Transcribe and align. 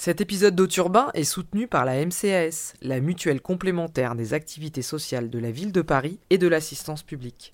Cet 0.00 0.20
épisode 0.20 0.54
d'Auturbain 0.54 1.08
est 1.14 1.24
soutenu 1.24 1.66
par 1.66 1.84
la 1.84 2.06
MCAS, 2.06 2.74
la 2.82 3.00
mutuelle 3.00 3.40
complémentaire 3.40 4.14
des 4.14 4.32
activités 4.32 4.80
sociales 4.80 5.28
de 5.28 5.40
la 5.40 5.50
ville 5.50 5.72
de 5.72 5.82
Paris 5.82 6.20
et 6.30 6.38
de 6.38 6.46
l'assistance 6.46 7.02
publique. 7.02 7.50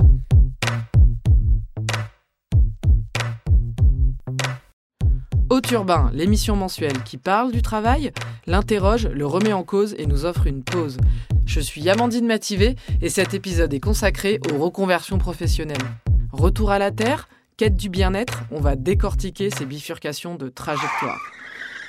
Auturbain, 5.49 6.11
l'émission 6.12 6.54
mensuelle 6.54 7.03
qui 7.03 7.17
parle 7.17 7.51
du 7.51 7.62
travail, 7.62 8.12
l'interroge, 8.47 9.07
le 9.07 9.25
remet 9.25 9.55
en 9.55 9.65
cause 9.65 9.95
et 9.97 10.05
nous 10.05 10.27
offre 10.27 10.47
une 10.47 10.63
pause. 10.63 10.99
Je 11.47 11.61
suis 11.61 11.89
Amandine 11.89 12.27
Mativé 12.27 12.77
et 13.01 13.09
cet 13.09 13.33
épisode 13.33 13.73
est 13.73 13.81
consacré 13.81 14.39
aux 14.53 14.59
reconversions 14.59 15.17
professionnelles. 15.17 15.79
Retour 16.31 16.73
à 16.73 16.79
la 16.79 16.91
Terre, 16.91 17.27
quête 17.57 17.77
du 17.77 17.89
bien-être, 17.89 18.43
on 18.51 18.61
va 18.61 18.77
décortiquer 18.77 19.49
ces 19.49 19.65
bifurcations 19.65 20.35
de 20.35 20.51
trajectoire. 20.51 21.21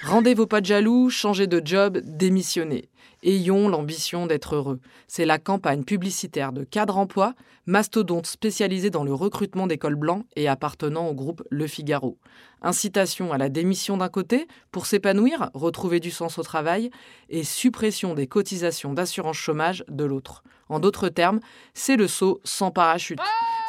Rendez 0.07 0.35
vos 0.35 0.45
pas 0.45 0.61
de 0.61 0.67
jaloux, 0.67 1.09
changez 1.09 1.47
de 1.47 1.59
job, 1.65 1.97
démissionnez. 2.03 2.89
Ayons 3.23 3.69
l'ambition 3.69 4.27
d'être 4.27 4.53
heureux. 4.53 4.79
C'est 5.07 5.25
la 5.25 5.39
campagne 5.39 5.83
publicitaire 5.83 6.53
de 6.53 6.63
Cadre 6.63 6.99
Emploi, 6.99 7.33
mastodonte 7.65 8.27
spécialisé 8.27 8.91
dans 8.91 9.03
le 9.03 9.15
recrutement 9.15 9.65
d'écoles 9.65 9.95
blancs 9.95 10.27
et 10.35 10.47
appartenant 10.47 11.07
au 11.07 11.15
groupe 11.15 11.41
Le 11.49 11.65
Figaro. 11.65 12.19
Incitation 12.61 13.33
à 13.33 13.39
la 13.39 13.49
démission 13.49 13.97
d'un 13.97 14.09
côté, 14.09 14.47
pour 14.71 14.85
s'épanouir, 14.85 15.49
retrouver 15.55 15.99
du 15.99 16.11
sens 16.11 16.37
au 16.37 16.43
travail, 16.43 16.91
et 17.29 17.43
suppression 17.43 18.13
des 18.13 18.27
cotisations 18.27 18.93
d'assurance 18.93 19.37
chômage 19.37 19.83
de 19.89 20.05
l'autre. 20.05 20.43
En 20.69 20.79
d'autres 20.79 21.09
termes, 21.09 21.39
c'est 21.73 21.95
le 21.95 22.07
saut 22.07 22.41
sans 22.43 22.69
parachute. 22.69 23.19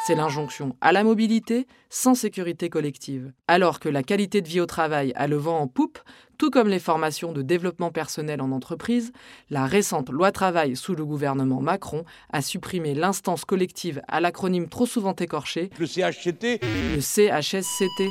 C'est 0.07 0.15
l'injonction 0.15 0.73
à 0.79 0.93
la 0.93 1.03
mobilité 1.03 1.67
sans 1.89 2.15
sécurité 2.15 2.69
collective. 2.69 3.33
Alors 3.49 3.81
que 3.81 3.89
la 3.89 4.03
qualité 4.03 4.41
de 4.41 4.47
vie 4.47 4.61
au 4.61 4.65
travail 4.65 5.11
a 5.17 5.27
le 5.27 5.35
vent 5.35 5.59
en 5.59 5.67
poupe, 5.67 5.99
tout 6.37 6.49
comme 6.49 6.69
les 6.69 6.79
formations 6.79 7.33
de 7.33 7.41
développement 7.41 7.91
personnel 7.91 8.41
en 8.41 8.53
entreprise, 8.53 9.11
la 9.49 9.65
récente 9.65 10.09
loi 10.09 10.31
travail 10.31 10.77
sous 10.77 10.95
le 10.95 11.05
gouvernement 11.05 11.59
Macron 11.59 12.05
a 12.31 12.41
supprimé 12.41 12.95
l'instance 12.95 13.43
collective 13.43 14.01
à 14.07 14.21
l'acronyme 14.21 14.69
trop 14.69 14.85
souvent 14.85 15.13
écorché, 15.13 15.71
le 15.77 15.85
CHCT, 15.85 16.61
le 16.95 17.01
CHSCT, 17.01 18.07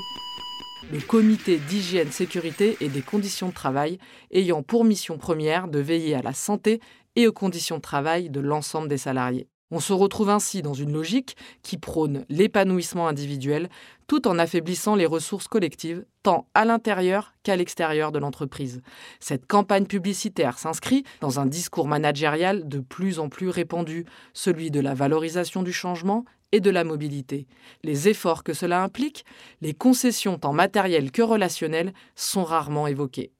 le 0.92 1.00
Comité 1.00 1.56
d'hygiène, 1.56 2.12
sécurité 2.12 2.76
et 2.82 2.90
des 2.90 3.00
conditions 3.00 3.48
de 3.48 3.54
travail, 3.54 3.98
ayant 4.30 4.62
pour 4.62 4.84
mission 4.84 5.16
première 5.16 5.66
de 5.66 5.78
veiller 5.78 6.14
à 6.14 6.20
la 6.20 6.34
santé 6.34 6.82
et 7.14 7.26
aux 7.26 7.32
conditions 7.32 7.76
de 7.76 7.82
travail 7.82 8.28
de 8.28 8.40
l'ensemble 8.40 8.88
des 8.88 8.98
salariés. 8.98 9.48
On 9.72 9.80
se 9.80 9.92
retrouve 9.92 10.30
ainsi 10.30 10.62
dans 10.62 10.74
une 10.74 10.92
logique 10.92 11.36
qui 11.62 11.76
prône 11.76 12.24
l'épanouissement 12.28 13.08
individuel 13.08 13.68
tout 14.06 14.28
en 14.28 14.38
affaiblissant 14.38 14.94
les 14.94 15.06
ressources 15.06 15.48
collectives 15.48 16.04
tant 16.22 16.46
à 16.54 16.64
l'intérieur 16.64 17.32
qu'à 17.42 17.56
l'extérieur 17.56 18.12
de 18.12 18.20
l'entreprise. 18.20 18.80
Cette 19.18 19.46
campagne 19.46 19.86
publicitaire 19.86 20.58
s'inscrit 20.58 21.02
dans 21.20 21.40
un 21.40 21.46
discours 21.46 21.88
managérial 21.88 22.68
de 22.68 22.78
plus 22.78 23.18
en 23.18 23.28
plus 23.28 23.48
répandu, 23.48 24.06
celui 24.32 24.70
de 24.70 24.80
la 24.80 24.94
valorisation 24.94 25.64
du 25.64 25.72
changement 25.72 26.24
et 26.52 26.60
de 26.60 26.70
la 26.70 26.84
mobilité. 26.84 27.48
Les 27.82 28.08
efforts 28.08 28.44
que 28.44 28.52
cela 28.52 28.82
implique, 28.82 29.24
les 29.62 29.74
concessions 29.74 30.38
tant 30.38 30.52
matérielles 30.52 31.10
que 31.10 31.22
relationnelles 31.22 31.92
sont 32.14 32.44
rarement 32.44 32.86
évoqués. 32.86 33.32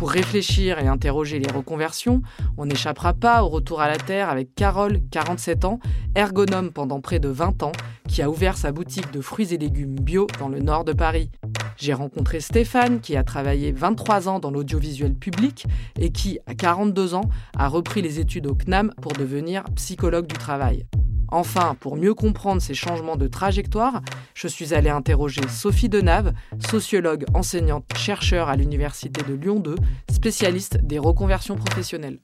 Pour 0.00 0.12
réfléchir 0.12 0.78
et 0.78 0.86
interroger 0.86 1.38
les 1.38 1.52
reconversions, 1.52 2.22
on 2.56 2.64
n'échappera 2.64 3.12
pas 3.12 3.44
au 3.44 3.50
retour 3.50 3.82
à 3.82 3.86
la 3.86 3.98
Terre 3.98 4.30
avec 4.30 4.54
Carole, 4.54 5.02
47 5.10 5.66
ans, 5.66 5.78
ergonome 6.14 6.70
pendant 6.72 7.02
près 7.02 7.18
de 7.18 7.28
20 7.28 7.62
ans, 7.64 7.72
qui 8.08 8.22
a 8.22 8.30
ouvert 8.30 8.56
sa 8.56 8.72
boutique 8.72 9.12
de 9.12 9.20
fruits 9.20 9.52
et 9.52 9.58
légumes 9.58 10.00
bio 10.00 10.26
dans 10.38 10.48
le 10.48 10.60
nord 10.60 10.86
de 10.86 10.94
Paris. 10.94 11.30
J'ai 11.76 11.92
rencontré 11.92 12.40
Stéphane, 12.40 13.00
qui 13.00 13.14
a 13.14 13.24
travaillé 13.24 13.72
23 13.72 14.30
ans 14.30 14.38
dans 14.38 14.50
l'audiovisuel 14.50 15.14
public 15.14 15.66
et 15.98 16.10
qui, 16.10 16.38
à 16.46 16.54
42 16.54 17.12
ans, 17.12 17.28
a 17.58 17.68
repris 17.68 18.00
les 18.00 18.20
études 18.20 18.46
au 18.46 18.54
CNAM 18.54 18.94
pour 19.02 19.12
devenir 19.12 19.64
psychologue 19.74 20.26
du 20.26 20.38
travail. 20.38 20.86
Enfin, 21.32 21.76
pour 21.78 21.96
mieux 21.96 22.14
comprendre 22.14 22.60
ces 22.60 22.74
changements 22.74 23.16
de 23.16 23.28
trajectoire, 23.28 24.02
je 24.34 24.48
suis 24.48 24.74
allée 24.74 24.90
interroger 24.90 25.42
Sophie 25.48 25.88
Denave, 25.88 26.32
sociologue, 26.58 27.24
enseignante, 27.34 27.84
chercheur 27.96 28.48
à 28.48 28.56
l'Université 28.56 29.22
de 29.22 29.34
Lyon 29.34 29.60
2, 29.60 29.76
spécialiste 30.10 30.78
des 30.82 30.98
reconversions 30.98 31.56
professionnelles. 31.56 32.18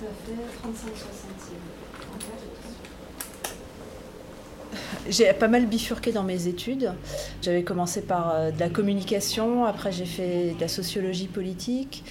Ça 0.00 0.06
fait 0.26 0.58
35 0.62 0.92
J'ai 5.08 5.32
pas 5.34 5.48
mal 5.48 5.66
bifurqué 5.66 6.12
dans 6.12 6.22
mes 6.22 6.46
études. 6.46 6.92
J'avais 7.42 7.62
commencé 7.62 8.00
par 8.00 8.30
euh, 8.30 8.50
de 8.50 8.58
la 8.58 8.70
communication, 8.70 9.64
après 9.64 9.92
j'ai 9.92 10.06
fait 10.06 10.54
de 10.54 10.60
la 10.60 10.68
sociologie 10.68 11.26
politique. 11.26 12.04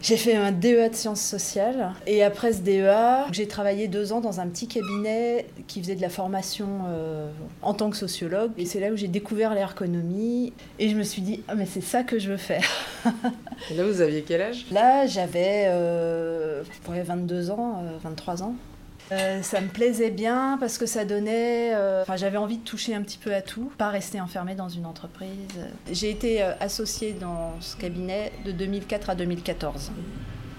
J'ai 0.00 0.16
fait 0.16 0.36
un 0.36 0.52
DEA 0.52 0.88
de 0.90 0.94
sciences 0.94 1.20
sociales 1.20 1.92
et 2.06 2.22
après 2.22 2.52
ce 2.52 2.60
DEA, 2.60 3.26
j'ai 3.32 3.48
travaillé 3.48 3.88
deux 3.88 4.12
ans 4.12 4.20
dans 4.20 4.38
un 4.38 4.46
petit 4.46 4.68
cabinet 4.68 5.46
qui 5.66 5.82
faisait 5.82 5.96
de 5.96 6.00
la 6.00 6.08
formation 6.08 6.68
euh, 6.86 7.30
en 7.62 7.74
tant 7.74 7.90
que 7.90 7.96
sociologue. 7.96 8.52
Et 8.56 8.64
c'est 8.64 8.78
là 8.78 8.90
où 8.90 8.96
j'ai 8.96 9.08
découvert 9.08 9.54
l'ergonomie 9.54 10.52
et 10.78 10.88
je 10.88 10.96
me 10.96 11.02
suis 11.02 11.22
dit, 11.22 11.42
ah 11.48 11.56
mais 11.56 11.66
c'est 11.66 11.80
ça 11.80 12.04
que 12.04 12.18
je 12.18 12.30
veux 12.30 12.36
faire. 12.36 12.64
et 13.70 13.74
là, 13.76 13.84
vous 13.84 14.00
aviez 14.00 14.22
quel 14.22 14.40
âge? 14.40 14.66
Là, 14.70 15.06
j'avais 15.06 15.64
euh, 15.68 16.62
22 16.86 17.50
ans, 17.50 17.82
23 18.02 18.42
euh, 18.42 18.44
ans. 18.46 18.54
Euh, 19.10 19.42
ça 19.42 19.60
me 19.60 19.68
plaisait 19.68 20.10
bien 20.10 20.56
parce 20.60 20.78
que 20.78 20.86
ça 20.86 21.04
donnait. 21.04 21.74
Euh, 21.74 22.04
j'avais 22.16 22.36
envie 22.36 22.58
de 22.58 22.64
toucher 22.64 22.94
un 22.94 23.02
petit 23.02 23.18
peu 23.18 23.34
à 23.34 23.40
tout, 23.40 23.72
pas 23.78 23.90
rester 23.90 24.20
enfermée 24.20 24.54
dans 24.54 24.68
une 24.68 24.86
entreprise. 24.86 25.30
J'ai 25.90 26.10
été 26.10 26.42
euh, 26.42 26.52
associée 26.60 27.14
dans 27.18 27.54
ce 27.60 27.76
cabinet 27.76 28.32
de 28.44 28.52
2004 28.52 29.10
à 29.10 29.14
2014. 29.14 29.92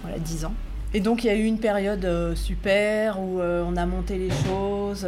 Voilà, 0.02 0.18
10 0.18 0.46
ans. 0.46 0.54
Et 0.92 1.00
donc, 1.00 1.22
il 1.22 1.28
y 1.28 1.30
a 1.30 1.36
eu 1.36 1.44
une 1.44 1.60
période 1.60 2.34
super 2.34 3.20
où 3.20 3.40
on 3.40 3.76
a 3.76 3.86
monté 3.86 4.18
les 4.18 4.30
choses 4.30 5.06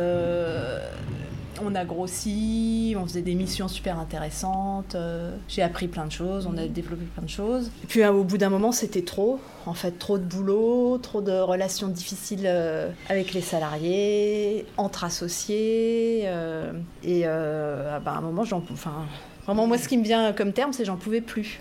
on 1.64 1.74
a 1.74 1.84
grossi, 1.84 2.94
on 2.98 3.04
faisait 3.04 3.22
des 3.22 3.34
missions 3.34 3.68
super 3.68 3.98
intéressantes. 3.98 4.94
Euh, 4.94 5.36
j'ai 5.48 5.62
appris 5.62 5.88
plein 5.88 6.06
de 6.06 6.12
choses, 6.12 6.46
on 6.46 6.56
a 6.56 6.66
développé 6.66 7.04
plein 7.04 7.24
de 7.24 7.30
choses. 7.30 7.70
Et 7.82 7.86
puis 7.86 8.04
au 8.04 8.24
bout 8.24 8.38
d'un 8.38 8.50
moment, 8.50 8.72
c'était 8.72 9.02
trop. 9.02 9.40
En 9.66 9.74
fait, 9.74 9.92
trop 9.98 10.18
de 10.18 10.24
boulot, 10.24 10.98
trop 10.98 11.20
de 11.20 11.32
relations 11.32 11.88
difficiles 11.88 12.44
euh, 12.46 12.90
avec 13.08 13.32
les 13.32 13.40
salariés, 13.40 14.66
entre 14.76 15.04
associés. 15.04 16.22
Euh, 16.24 16.72
et 17.04 17.26
ah 17.26 18.00
bah, 18.00 18.12
à 18.12 18.18
un 18.18 18.22
moment, 18.22 18.44
j'en, 18.44 18.62
enfin, 18.72 19.06
vraiment, 19.46 19.66
moi, 19.66 19.78
ce 19.78 19.88
qui 19.88 19.98
me 19.98 20.04
vient 20.04 20.32
comme 20.32 20.52
terme, 20.52 20.72
c'est 20.72 20.84
j'en 20.84 20.96
pouvais 20.96 21.20
plus. 21.20 21.60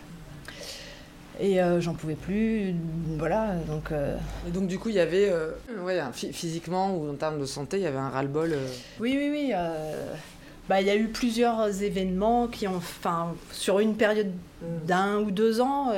Et 1.41 1.59
euh, 1.59 1.81
j'en 1.81 1.95
pouvais 1.95 2.15
plus, 2.15 2.75
voilà. 3.17 3.55
Donc, 3.67 3.91
euh, 3.91 4.15
Et 4.47 4.51
donc 4.51 4.67
du 4.67 4.77
coup, 4.77 4.89
il 4.89 4.95
y 4.95 4.99
avait, 4.99 5.27
euh, 5.29 5.49
ouais, 5.83 5.99
physiquement 6.13 6.95
ou 6.95 7.09
en 7.09 7.15
termes 7.15 7.39
de 7.39 7.45
santé, 7.45 7.77
il 7.77 7.83
y 7.83 7.87
avait 7.87 7.97
un 7.97 8.09
ras-le-bol. 8.09 8.55
Oui, 8.99 9.17
oui, 9.17 9.29
oui. 9.31 9.53
Bah, 10.69 10.79
il 10.79 10.87
y 10.87 10.91
a 10.91 10.95
eu 10.95 11.07
plusieurs 11.07 11.81
événements 11.81 12.47
qui 12.47 12.67
ont, 12.67 12.75
enfin, 12.75 13.33
sur 13.51 13.79
une 13.79 13.95
période 13.95 14.31
d'un 14.85 15.17
ou 15.17 15.31
deux 15.31 15.59
ans, 15.61 15.91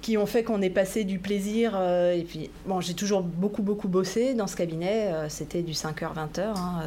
qui 0.00 0.16
ont 0.16 0.26
fait 0.26 0.42
qu'on 0.42 0.62
est 0.62 0.70
passé 0.70 1.04
du 1.04 1.18
plaisir. 1.18 1.78
et 1.78 2.24
puis, 2.26 2.50
bon, 2.64 2.80
j'ai 2.80 2.94
toujours 2.94 3.20
beaucoup, 3.20 3.62
beaucoup 3.62 3.88
bossé 3.88 4.32
dans 4.32 4.46
ce 4.46 4.56
cabinet. 4.56 5.12
C'était 5.28 5.62
du 5.62 5.72
5h, 5.72 6.14
20h. 6.14 6.40
Hein, 6.56 6.80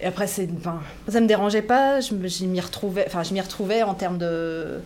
et 0.00 0.06
après, 0.06 0.28
c'est, 0.28 0.48
enfin, 0.56 0.80
ça 1.08 1.20
me 1.20 1.26
dérangeait 1.26 1.60
pas. 1.60 2.00
Je, 2.00 2.14
je 2.28 2.44
m'y 2.44 2.60
retrouvais, 2.60 3.04
enfin, 3.08 3.24
je 3.24 3.34
m'y 3.34 3.40
retrouvais 3.40 3.82
en 3.82 3.94
termes 3.94 4.18
de 4.18 4.80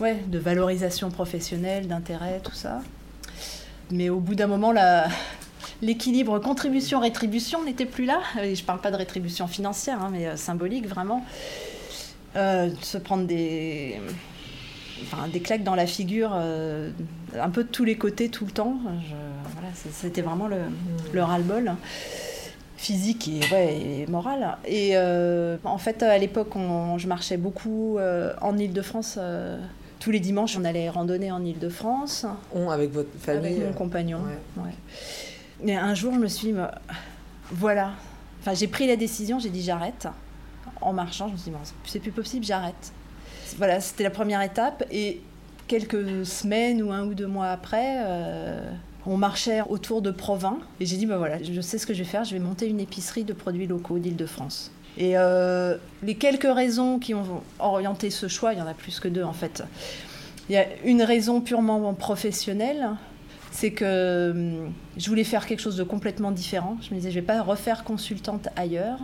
ouais, 0.00 0.16
de 0.26 0.38
valorisation 0.38 1.10
professionnelle, 1.10 1.86
d'intérêt, 1.86 2.40
tout 2.42 2.54
ça. 2.54 2.82
Mais 3.90 4.08
au 4.08 4.20
bout 4.20 4.34
d'un 4.34 4.46
moment, 4.46 4.72
l'équilibre 5.82 6.38
contribution-rétribution 6.38 7.64
n'était 7.64 7.86
plus 7.86 8.04
là. 8.04 8.20
je 8.36 8.48
ne 8.48 8.66
parle 8.66 8.80
pas 8.80 8.90
de 8.90 8.96
rétribution 8.96 9.46
financière, 9.46 10.00
hein, 10.00 10.10
mais 10.12 10.26
euh, 10.26 10.36
symbolique 10.36 10.86
vraiment. 10.86 11.24
Euh, 12.36 12.70
se 12.80 12.96
prendre 12.98 13.26
des, 13.26 14.00
enfin, 15.02 15.26
des 15.28 15.40
claques 15.40 15.64
dans 15.64 15.74
la 15.74 15.86
figure, 15.86 16.30
euh, 16.34 16.90
un 17.38 17.50
peu 17.50 17.64
de 17.64 17.68
tous 17.68 17.84
les 17.84 17.96
côtés, 17.96 18.28
tout 18.28 18.44
le 18.44 18.52
temps. 18.52 18.76
voilà, 19.52 19.68
c'était 19.74 20.22
vraiment 20.22 20.46
le, 20.46 20.58
le 21.12 21.22
ras-le-bol 21.22 21.74
physique 22.76 23.28
et, 23.28 23.40
ouais, 23.52 24.06
moral. 24.08 24.56
Et 24.66 24.96
en 24.96 25.78
fait, 25.78 26.02
à 26.02 26.16
l'époque, 26.16 26.52
je 26.96 27.06
marchais 27.08 27.36
beaucoup 27.36 27.98
en 28.40 28.56
Ile-de-France 28.56 29.18
tous 30.00 30.10
les 30.10 30.18
dimanches, 30.18 30.56
on 30.56 30.64
allait 30.64 30.88
randonner 30.88 31.30
en 31.30 31.44
Ile-de-France. 31.44 32.26
On, 32.52 32.70
avec 32.70 32.90
votre 32.90 33.16
famille 33.18 33.52
Avec 33.52 33.66
mon 33.66 33.72
compagnon. 33.74 34.20
Et 35.62 35.76
un 35.76 35.94
jour, 35.94 36.14
je 36.14 36.18
me 36.18 36.26
suis 36.26 36.48
dit, 36.48 36.52
bah, 36.54 36.80
voilà. 37.52 37.92
Enfin, 38.40 38.54
j'ai 38.54 38.66
pris 38.66 38.86
la 38.86 38.96
décision, 38.96 39.38
j'ai 39.38 39.50
dit 39.50 39.62
j'arrête. 39.62 40.08
En 40.80 40.94
marchant, 40.94 41.28
je 41.28 41.32
me 41.32 41.36
suis 41.36 41.50
dit, 41.50 41.56
c'est 41.84 42.00
plus 42.00 42.12
possible, 42.12 42.44
j'arrête. 42.44 42.92
Voilà, 43.58 43.80
c'était 43.80 44.04
la 44.04 44.10
première 44.10 44.40
étape. 44.40 44.84
Et 44.90 45.20
quelques 45.68 46.24
semaines 46.24 46.82
ou 46.82 46.90
un 46.90 47.04
ou 47.04 47.12
deux 47.12 47.26
mois 47.26 47.48
après, 47.48 47.98
euh, 47.98 48.72
on 49.04 49.18
marchait 49.18 49.60
autour 49.68 50.00
de 50.00 50.10
Provins. 50.10 50.58
Et 50.80 50.86
j'ai 50.86 50.96
dit, 50.96 51.04
bah 51.04 51.18
voilà, 51.18 51.42
je 51.42 51.60
sais 51.60 51.76
ce 51.76 51.86
que 51.86 51.92
je 51.92 51.98
vais 51.98 52.08
faire, 52.08 52.24
je 52.24 52.32
vais 52.32 52.40
monter 52.40 52.66
une 52.66 52.80
épicerie 52.80 53.24
de 53.24 53.34
produits 53.34 53.66
locaux 53.66 53.98
d'Île-de-France. 53.98 54.72
Et 54.98 55.16
euh, 55.16 55.76
les 56.02 56.14
quelques 56.14 56.52
raisons 56.52 56.98
qui 56.98 57.14
ont 57.14 57.42
orienté 57.58 58.10
ce 58.10 58.28
choix, 58.28 58.52
il 58.52 58.58
y 58.58 58.62
en 58.62 58.66
a 58.66 58.74
plus 58.74 59.00
que 59.00 59.08
deux 59.08 59.22
en 59.22 59.32
fait. 59.32 59.62
Il 60.48 60.54
y 60.54 60.58
a 60.58 60.66
une 60.84 61.02
raison 61.02 61.40
purement 61.40 61.94
professionnelle, 61.94 62.90
c'est 63.50 63.72
que 63.72 64.30
hum, 64.30 64.72
je 64.96 65.08
voulais 65.08 65.24
faire 65.24 65.46
quelque 65.46 65.60
chose 65.60 65.76
de 65.76 65.84
complètement 65.84 66.30
différent. 66.30 66.76
Je 66.82 66.90
me 66.90 66.96
disais, 66.96 67.10
je 67.10 67.20
vais 67.20 67.26
pas 67.26 67.42
refaire 67.42 67.84
consultante 67.84 68.48
ailleurs. 68.56 68.98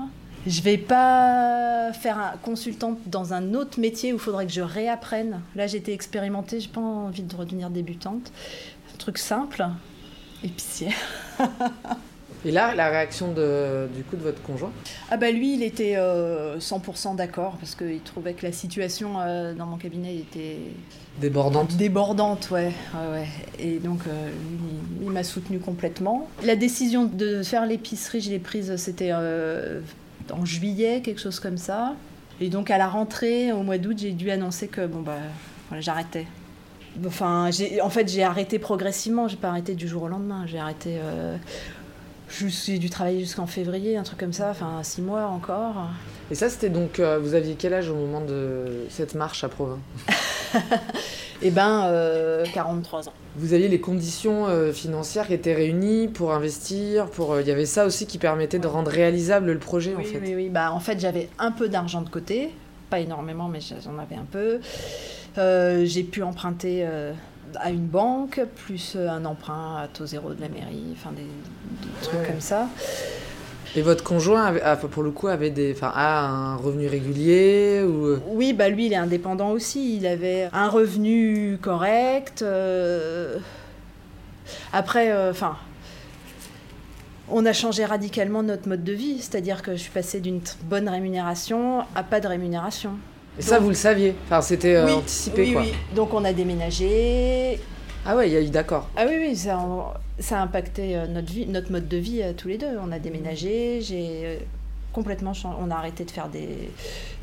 Je 0.46 0.60
vais 0.60 0.78
pas 0.78 1.92
faire 1.92 2.38
consultante 2.42 2.98
dans 3.06 3.34
un 3.34 3.54
autre 3.54 3.80
métier 3.80 4.12
où 4.12 4.16
il 4.16 4.20
faudrait 4.20 4.46
que 4.46 4.52
je 4.52 4.60
réapprenne. 4.60 5.40
Là, 5.56 5.66
j'étais 5.66 5.92
expérimentée, 5.92 6.60
j'ai 6.60 6.68
pas 6.68 6.80
envie 6.80 7.24
de 7.24 7.34
redevenir 7.34 7.68
débutante. 7.68 8.30
Un 8.94 8.96
truc 8.96 9.18
simple, 9.18 9.66
épicier. 10.44 10.90
Et 12.44 12.50
là, 12.50 12.74
la 12.74 12.88
réaction 12.88 13.32
de, 13.32 13.88
du 13.94 14.02
coup 14.02 14.16
de 14.16 14.22
votre 14.22 14.42
conjoint 14.42 14.70
Ah 15.10 15.16
bah 15.16 15.30
lui, 15.30 15.54
il 15.54 15.62
était 15.62 15.94
100% 15.94 15.98
euh, 15.98 17.14
d'accord 17.14 17.56
parce 17.58 17.74
qu'il 17.74 18.00
trouvait 18.00 18.34
que 18.34 18.44
la 18.44 18.52
situation 18.52 19.20
euh, 19.20 19.54
dans 19.54 19.66
mon 19.66 19.76
cabinet 19.76 20.16
était 20.16 20.58
débordante. 21.20 21.76
Débordante, 21.76 22.50
ouais, 22.50 22.72
ouais, 22.94 23.26
Et 23.58 23.78
donc 23.78 24.00
euh, 24.06 24.28
lui, 24.28 25.06
il 25.06 25.10
m'a 25.10 25.24
soutenu 25.24 25.58
complètement. 25.58 26.28
La 26.44 26.56
décision 26.56 27.04
de 27.04 27.42
faire 27.42 27.66
l'épicerie, 27.66 28.20
je 28.20 28.30
l'ai 28.30 28.38
prise, 28.38 28.76
c'était 28.76 29.12
en 29.12 30.44
juillet, 30.44 31.00
quelque 31.02 31.20
chose 31.20 31.40
comme 31.40 31.58
ça. 31.58 31.94
Et 32.40 32.48
donc 32.48 32.70
à 32.70 32.78
la 32.78 32.88
rentrée, 32.88 33.50
au 33.52 33.62
mois 33.62 33.78
d'août, 33.78 33.96
j'ai 33.98 34.12
dû 34.12 34.30
annoncer 34.30 34.68
que 34.68 34.86
bon 34.86 35.00
bah 35.00 35.16
voilà, 35.68 35.80
j'arrêtais. 35.80 36.26
Enfin, 37.06 37.50
en 37.82 37.90
fait, 37.90 38.08
j'ai 38.08 38.24
arrêté 38.24 38.58
progressivement. 38.58 39.28
J'ai 39.28 39.36
pas 39.36 39.48
arrêté 39.48 39.74
du 39.74 39.86
jour 39.86 40.04
au 40.04 40.08
lendemain. 40.08 40.46
J'ai 40.46 40.58
arrêté 40.58 40.98
j'ai 42.28 42.78
dû 42.78 42.90
travailler 42.90 43.20
jusqu'en 43.20 43.46
février, 43.46 43.96
un 43.96 44.02
truc 44.02 44.18
comme 44.18 44.32
ça, 44.32 44.50
enfin 44.50 44.80
six 44.82 45.02
mois 45.02 45.26
encore. 45.26 45.88
Et 46.30 46.34
ça, 46.34 46.48
c'était 46.48 46.68
donc, 46.68 46.98
euh, 46.98 47.18
vous 47.18 47.34
aviez 47.34 47.54
quel 47.54 47.72
âge 47.72 47.88
au 47.88 47.94
moment 47.94 48.20
de 48.20 48.86
cette 48.88 49.14
marche 49.14 49.44
à 49.44 49.48
Provins 49.48 49.78
Eh 51.42 51.50
ben, 51.50 52.42
43 52.54 53.00
euh, 53.00 53.10
ans. 53.10 53.12
Vous 53.36 53.52
aviez 53.52 53.68
les 53.68 53.80
conditions 53.80 54.46
euh, 54.46 54.72
financières 54.72 55.26
qui 55.26 55.34
étaient 55.34 55.54
réunies 55.54 56.08
pour 56.08 56.32
investir, 56.32 57.06
pour, 57.06 57.38
il 57.38 57.46
y 57.46 57.50
avait 57.50 57.66
ça 57.66 57.84
aussi 57.84 58.06
qui 58.06 58.16
permettait 58.16 58.58
de 58.58 58.66
rendre 58.66 58.90
réalisable 58.90 59.52
le 59.52 59.58
projet 59.58 59.94
oui, 59.94 60.02
en 60.02 60.04
fait. 60.04 60.20
Oui, 60.24 60.34
oui, 60.34 60.48
bah 60.48 60.72
en 60.72 60.80
fait 60.80 60.98
j'avais 60.98 61.28
un 61.38 61.52
peu 61.52 61.68
d'argent 61.68 62.00
de 62.00 62.08
côté, 62.08 62.54
pas 62.88 63.00
énormément, 63.00 63.48
mais 63.48 63.60
j'en 63.60 63.98
avais 63.98 64.16
un 64.16 64.24
peu. 64.24 64.60
j'ai 65.84 66.02
pu 66.04 66.22
emprunter 66.22 66.88
à 67.60 67.70
une 67.70 67.86
banque, 67.86 68.40
plus 68.66 68.94
euh, 68.96 69.08
un 69.08 69.24
emprunt 69.24 69.76
à 69.82 69.88
taux 69.88 70.06
zéro 70.06 70.32
de 70.32 70.40
la 70.40 70.48
mairie, 70.48 70.84
enfin 70.92 71.10
des, 71.12 71.26
trucs 72.02 72.26
comme 72.26 72.40
ça. 72.40 72.68
Et 73.74 73.82
votre 73.82 74.02
conjoint, 74.02 74.54
pour 74.90 75.02
le 75.02 75.10
coup, 75.10 75.28
avait 75.28 75.50
des, 75.50 75.76
a 75.82 76.26
un 76.26 76.56
revenu 76.56 76.86
régulier 76.86 77.82
ou... 77.86 78.06
Euh? 78.06 78.20
Oui, 78.28 78.54
bah 78.54 78.68
lui, 78.68 78.86
il 78.86 78.92
est 78.92 78.96
indépendant 78.96 79.50
aussi. 79.50 79.96
Il 79.96 80.06
avait 80.06 80.48
un 80.52 80.68
revenu 80.68 81.58
correct. 81.60 82.40
Euh. 82.40 83.38
Après, 84.72 85.12
enfin, 85.28 85.56
on 87.28 87.44
a 87.44 87.52
changé 87.52 87.84
radicalement 87.84 88.42
notre 88.42 88.66
mode 88.66 88.82
de 88.82 88.92
vie. 88.92 89.18
C'est-à-dire 89.18 89.60
que 89.60 89.72
je 89.72 89.82
suis 89.82 89.90
passée 89.90 90.20
d'une 90.20 90.40
bonne 90.64 90.88
rémunération 90.88 91.84
à 91.94 92.02
pas 92.02 92.20
de 92.20 92.28
rémunération. 92.28 92.92
Et 93.38 93.42
ça, 93.42 93.58
vous 93.58 93.68
le 93.68 93.74
saviez 93.74 94.14
Enfin, 94.24 94.40
c'était 94.40 94.76
euh, 94.76 94.94
anticipé, 94.94 95.42
oui, 95.42 95.52
quoi. 95.52 95.62
Oui. 95.62 95.72
Donc, 95.94 96.14
on 96.14 96.24
a 96.24 96.32
déménagé. 96.32 97.60
Ah 98.04 98.16
ouais, 98.16 98.28
il 98.28 98.32
y 98.32 98.36
a 98.36 98.40
eu 98.40 98.48
d'accord. 98.48 98.88
Ah 98.96 99.04
oui, 99.08 99.16
oui, 99.18 99.36
ça, 99.36 99.58
a 99.58 100.42
impacté 100.42 100.96
euh, 100.96 101.06
notre, 101.06 101.32
vie, 101.32 101.46
notre 101.46 101.70
mode 101.70 101.88
de 101.88 101.96
vie 101.96 102.22
euh, 102.22 102.32
tous 102.36 102.48
les 102.48 102.58
deux. 102.58 102.78
On 102.80 102.92
a 102.92 102.98
déménagé, 102.98 103.80
j'ai 103.82 104.38
complètement 104.92 105.34
changé. 105.34 105.56
On 105.60 105.70
a 105.70 105.74
arrêté 105.74 106.04
de 106.04 106.10
faire 106.10 106.28
des, 106.28 106.70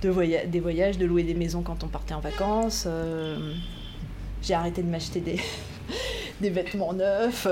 de 0.01 0.45
des 0.48 0.60
voyages, 0.60 0.98
de 0.98 1.06
louer 1.06 1.24
des 1.24 1.33
maisons 1.33 1.62
quand 1.62 1.83
on 1.83 1.88
partait 1.88 2.13
en 2.13 2.19
vacances. 2.19 2.88
j'ai 4.42 4.54
arrêté 4.54 4.83
de 4.83 4.89
m'acheter 4.89 5.21
des, 5.21 5.39
des 6.44 6.50
vêtements 6.50 6.94
neufs. 6.94 7.48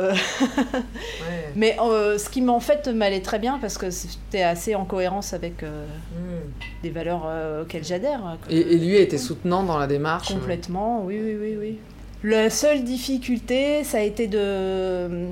Mais 1.55 1.77
euh, 1.81 2.17
ce 2.17 2.29
qui 2.29 2.41
m'en 2.41 2.59
fait 2.59 2.88
m'allait 2.88 3.21
très 3.21 3.39
bien 3.39 3.57
parce 3.59 3.77
que 3.77 3.89
c'était 3.89 4.43
assez 4.43 4.75
en 4.75 4.85
cohérence 4.85 5.33
avec 5.33 5.63
euh, 5.63 5.85
hmm. 6.15 6.83
des 6.83 6.89
valeurs 6.91 7.23
euh, 7.25 7.63
auxquelles 7.63 7.83
j'adhère. 7.83 8.38
Et, 8.49 8.77
lui 8.77 8.97
était 8.97 9.17
soutenant 9.17 9.63
dans 9.63 9.79
la 9.79 9.88
démarche 9.88 10.33
Complètement, 10.33 11.03
oui, 11.03 11.19
oui, 11.23 11.35
oui, 11.39 11.57
oui. 11.59 11.79
La 12.23 12.49
seule 12.49 12.83
difficulté, 12.83 13.83
ça 13.83 13.97
a 13.97 14.01
été 14.01 14.27
de 14.27 15.27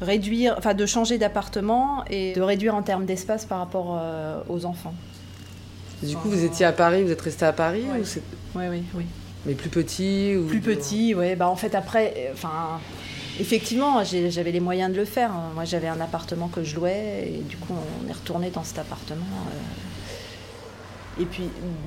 réduire, 0.00 0.56
enfin 0.58 0.74
de 0.74 0.84
changer 0.84 1.18
d'appartement 1.18 2.04
et 2.10 2.32
de 2.32 2.42
réduire 2.42 2.74
en 2.74 2.82
termes 2.82 3.04
d'espace 3.04 3.44
par 3.44 3.58
rapport 3.58 4.02
aux 4.48 4.64
enfants. 4.64 4.94
du 6.02 6.16
coup, 6.16 6.28
vous 6.28 6.44
étiez 6.44 6.66
à 6.66 6.72
Paris, 6.72 7.04
vous 7.04 7.12
êtes 7.12 7.20
resté 7.20 7.44
à 7.44 7.52
Paris 7.52 7.84
Oui, 8.56 8.64
oui, 8.68 8.82
oui. 8.94 9.04
Mais 9.46 9.54
plus 9.54 9.70
petit 9.70 10.36
ou... 10.36 10.46
Plus 10.46 10.60
petit, 10.60 11.14
oui. 11.14 11.36
Bah, 11.36 11.48
en 11.48 11.56
fait, 11.56 11.74
après, 11.74 12.14
euh, 12.16 12.32
enfin, 12.32 12.80
effectivement, 13.40 14.02
j'avais 14.04 14.52
les 14.52 14.60
moyens 14.60 14.92
de 14.92 14.96
le 14.96 15.04
faire. 15.04 15.32
Moi, 15.54 15.64
j'avais 15.64 15.88
un 15.88 16.00
appartement 16.00 16.48
que 16.48 16.64
je 16.64 16.74
louais 16.76 17.32
et 17.32 17.42
du 17.48 17.56
coup, 17.56 17.72
on 17.72 18.08
est 18.08 18.12
retourné 18.12 18.50
dans 18.50 18.64
cet 18.64 18.80
appartement. 18.80 19.24
Euh. 19.24 21.22
Et 21.22 21.24
puis, 21.24 21.44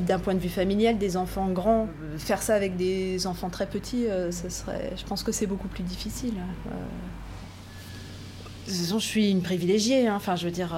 d'un 0.08 0.18
point 0.18 0.34
de 0.34 0.40
vue 0.40 0.50
familial, 0.50 0.98
des 0.98 1.16
enfants 1.18 1.50
grands, 1.50 1.88
faire 2.18 2.42
ça 2.42 2.56
avec 2.56 2.78
des 2.78 3.28
enfants 3.28 3.50
très 3.50 3.68
petits, 3.68 4.08
euh, 4.08 4.32
ça 4.32 4.50
serait, 4.50 4.94
je 4.98 5.04
pense 5.04 5.22
que 5.22 5.32
c'est 5.32 5.46
beaucoup 5.46 5.68
plus 5.68 5.84
difficile. 5.84 6.34
De 8.66 8.72
toute 8.72 8.74
façon, 8.74 8.98
je 9.00 9.06
suis 9.06 9.30
une 9.30 9.42
privilégiée. 9.42 10.08
Hein. 10.08 10.16
Enfin, 10.16 10.36
je 10.36 10.46
veux 10.46 10.52
dire. 10.52 10.76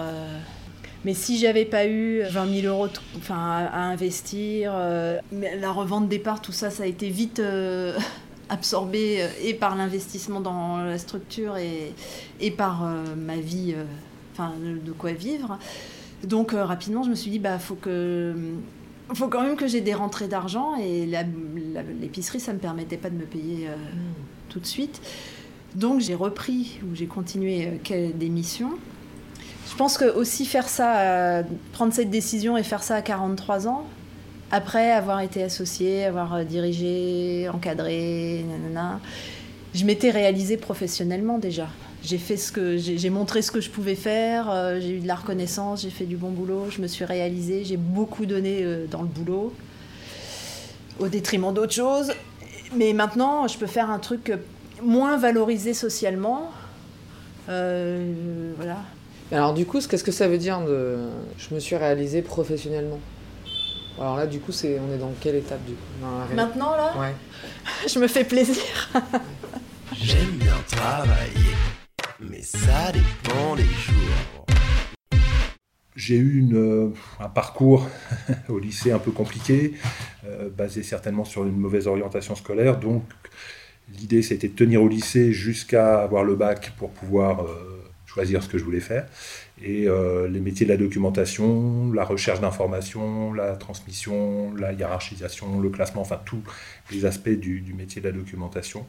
Mais 1.04 1.14
si 1.14 1.40
j'avais 1.40 1.66
pas 1.66 1.88
eu 1.88 2.22
20 2.22 2.62
000 2.62 2.68
euros 2.68 2.90
enfin, 3.18 3.36
à, 3.36 3.80
investir, 3.86 4.72
euh, 4.76 5.18
la 5.32 5.72
revente 5.72 6.08
départ, 6.08 6.42
tout 6.42 6.52
ça, 6.52 6.70
ça 6.70 6.84
a 6.84 6.86
été 6.86 7.10
vite 7.10 7.40
euh, 7.40 7.98
absorbé 8.50 9.24
euh, 9.24 9.28
et 9.44 9.54
par 9.54 9.76
l'investissement 9.76 10.42
dans 10.42 10.78
la 10.78 10.98
structure 11.00 11.58
et, 11.58 11.94
et 12.40 12.52
par 12.52 12.84
ma 13.18 13.38
vie, 13.38 13.76
enfin, 14.34 14.54
de 14.62 14.92
quoi 14.92 15.14
vivre. 15.14 15.58
Donc 16.24 16.52
rapidement, 16.52 17.02
je 17.02 17.10
me 17.10 17.16
suis 17.16 17.32
dit, 17.32 17.40
bah, 17.40 17.58
faut 17.58 17.76
que 17.76 18.36
faut 19.14 19.28
quand 19.28 19.42
même 19.42 19.58
que 19.58 19.68
j'ai 19.68 19.82
des 19.82 19.94
rentrées 19.94 20.30
d'argent 20.30 20.76
et 20.76 21.06
l'épicerie, 22.00 22.40
ça 22.40 22.54
ne 22.54 22.58
me 22.58 22.62
permettait 22.62 22.96
pas 22.96 23.10
de 23.10 23.16
me 23.16 23.26
payer 23.26 23.68
mmh. 23.68 24.50
tout 24.50 24.60
de 24.60 24.66
suite. 24.66 25.02
Donc 25.76 26.00
j'ai 26.00 26.16
repris 26.16 26.80
ou 26.84 26.96
j'ai 26.96 27.08
continué 27.08 27.80
des 27.90 28.30
missions 28.30 28.78
je 29.72 29.78
pense 29.78 29.98
que 29.98 30.04
aussi 30.04 30.46
faire 30.46 30.68
ça, 30.68 31.00
euh, 31.00 31.44
prendre 31.72 31.94
cette 31.94 32.10
décision 32.10 32.58
et 32.58 32.64
faire 32.64 32.84
ça 32.84 32.96
à 32.96 33.02
43 33.02 33.70
ans, 33.70 33.86
après 34.52 34.92
avoir 34.92 35.22
été 35.22 35.42
associé, 35.42 36.04
avoir 36.04 36.34
euh, 36.34 36.44
dirigé, 36.44 37.48
encadré, 37.48 38.44
nanana, 38.50 39.00
je 39.74 39.86
m'étais 39.86 40.12
réalisée 40.12 40.58
professionnellement 40.58 41.38
déjà. 41.38 41.70
J'ai 42.04 42.18
fait 42.18 42.36
ce 42.36 42.52
que 42.52 42.76
j'ai 42.76 43.10
montré 43.10 43.42
ce 43.42 43.50
que 43.50 43.62
je 43.62 43.70
pouvais 43.70 43.96
faire, 43.96 44.52
euh, 44.52 44.82
j'ai 44.82 44.98
eu 44.98 45.00
de 45.00 45.08
la 45.08 45.16
reconnaissance, 45.16 45.84
j'ai 45.84 45.90
fait 45.90 46.06
du 46.06 46.18
bon 46.18 46.32
boulot, 46.32 46.66
je 46.70 46.82
me 46.82 46.88
suis 46.88 47.06
réalisée, 47.06 47.64
j'ai 47.64 47.78
beaucoup 47.78 48.26
donné 48.26 48.66
dans 48.90 49.04
le 49.04 49.08
boulot 49.08 49.54
au 51.00 51.08
détriment 51.08 51.54
d'autres 51.54 51.74
choses. 51.74 52.12
Mais 52.76 52.92
maintenant, 52.92 53.48
je 53.48 53.58
peux 53.58 53.68
faire 53.68 53.90
un 53.90 54.00
truc 54.00 54.34
moins 54.84 55.16
valorisé 55.16 55.74
socialement. 55.74 56.52
voilà, 57.48 58.80
alors 59.32 59.54
du 59.54 59.66
coup, 59.66 59.80
qu'est-ce 59.80 60.04
que 60.04 60.12
ça 60.12 60.28
veut 60.28 60.38
dire 60.38 60.62
de 60.62 60.98
je 61.38 61.56
me 61.56 61.60
suis 61.60 61.76
réalisé 61.76 62.22
professionnellement? 62.22 63.00
Alors 64.00 64.18
là, 64.18 64.28
du 64.28 64.40
coup, 64.40 64.52
c'est 64.52 64.80
on 64.80 64.94
est 64.94 64.98
dans 64.98 65.14
quelle 65.20 65.36
étape 65.36 65.64
du 65.66 65.74
coup? 65.74 66.36
Maintenant 66.36 66.76
là? 66.76 66.94
Ouais. 67.00 67.14
je 67.88 68.00
me 68.00 68.08
fais 68.08 68.24
plaisir. 68.24 68.90
J'aime 69.94 70.32
bien 70.32 70.56
travailler, 70.68 71.56
mais 72.20 72.42
ça 72.42 72.92
dépend 72.92 73.56
des 73.56 73.64
jours. 73.64 74.46
J'ai 75.96 76.16
eu 76.16 76.40
une, 76.40 76.94
un 77.20 77.30
parcours 77.30 77.88
au 78.50 78.60
lycée 78.60 78.92
un 78.92 79.00
peu 79.00 79.12
compliqué, 79.12 79.74
euh, 80.26 80.50
basé 80.50 80.84
certainement 80.84 81.26
sur 81.26 81.46
une 81.46 81.58
mauvaise 81.58 81.88
orientation 81.88 82.36
scolaire. 82.36 82.80
Donc 82.80 83.04
l'idée 84.00 84.24
c'était 84.24 84.48
de 84.48 84.56
tenir 84.56 84.82
au 84.82 84.88
lycée 84.88 85.32
jusqu'à 85.32 86.02
avoir 86.02 86.24
le 86.24 86.36
bac 86.36 86.74
pour 86.78 86.90
pouvoir 86.90 87.46
euh, 87.46 87.71
choisir 88.12 88.44
ce 88.44 88.50
que 88.50 88.58
je 88.58 88.64
voulais 88.64 88.82
faire. 88.82 89.06
Et 89.64 89.88
euh, 89.88 90.28
les 90.28 90.40
métiers 90.40 90.66
de 90.66 90.72
la 90.72 90.78
documentation, 90.78 91.94
la 91.94 92.04
recherche 92.04 92.42
d'informations, 92.42 93.32
la 93.34 93.56
transmission, 93.56 94.52
la 94.56 94.74
hiérarchisation, 94.74 95.60
le 95.60 95.70
classement, 95.70 96.02
enfin 96.02 96.20
tous 96.26 96.42
les 96.92 97.06
aspects 97.06 97.30
du, 97.30 97.64
métier 97.78 98.02
de 98.02 98.08
la 98.08 98.14
documentation 98.14 98.86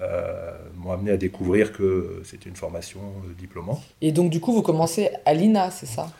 euh, 0.00 0.52
m'ont 0.76 0.92
amené 0.92 1.10
à 1.10 1.18
découvrir 1.18 1.72
que 1.72 2.22
c'était 2.24 2.48
une 2.48 2.56
formation 2.56 3.00
euh, 3.00 3.34
diplômante. 3.38 3.82
Et 4.00 4.12
donc 4.12 4.30
du 4.30 4.40
coup, 4.40 4.54
vous 4.54 4.62
commencez 4.62 5.10
à 5.26 5.34
l'INA, 5.34 5.70
c'est 5.70 5.86
ça? 5.86 6.10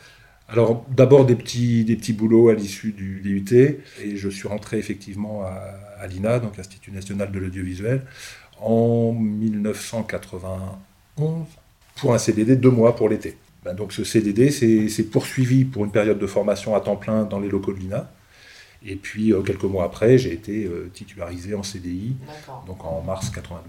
Alors 0.49 0.85
d'abord 0.89 1.25
des 1.25 1.35
petits, 1.35 1.85
des 1.85 1.95
petits 1.95 2.13
boulots 2.13 2.49
à 2.49 2.53
l'issue 2.53 2.91
du 2.91 3.21
DUT 3.21 3.81
et 4.03 4.15
je 4.15 4.29
suis 4.29 4.47
rentré 4.47 4.77
effectivement 4.77 5.41
à, 5.43 5.73
à 5.99 6.07
l'INA, 6.07 6.37
donc 6.39 6.59
Institut 6.59 6.91
national 6.91 7.31
de 7.31 7.39
l'audiovisuel, 7.39 8.03
en 8.59 9.13
1991 9.13 11.47
pour 11.95 12.13
un 12.13 12.17
CDD 12.17 12.55
de 12.55 12.61
deux 12.61 12.71
mois 12.71 12.95
pour 12.95 13.09
l'été. 13.09 13.37
Ben, 13.63 13.73
donc 13.73 13.93
ce 13.93 14.03
CDD 14.03 14.51
s'est 14.51 15.03
poursuivi 15.03 15.63
pour 15.63 15.85
une 15.85 15.91
période 15.91 16.19
de 16.19 16.27
formation 16.27 16.75
à 16.75 16.81
temps 16.81 16.97
plein 16.97 17.23
dans 17.23 17.39
les 17.39 17.49
locaux 17.49 17.73
de 17.73 17.79
l'INA. 17.79 18.11
Et 18.85 18.95
puis 18.95 19.31
euh, 19.31 19.41
quelques 19.41 19.63
mois 19.63 19.85
après, 19.85 20.17
j'ai 20.17 20.33
été 20.33 20.65
euh, 20.65 20.91
titularisé 20.93 21.55
en 21.55 21.63
CDI, 21.63 22.15
donc 22.67 22.83
en 22.83 23.01
mars 23.01 23.29
92. 23.29 23.63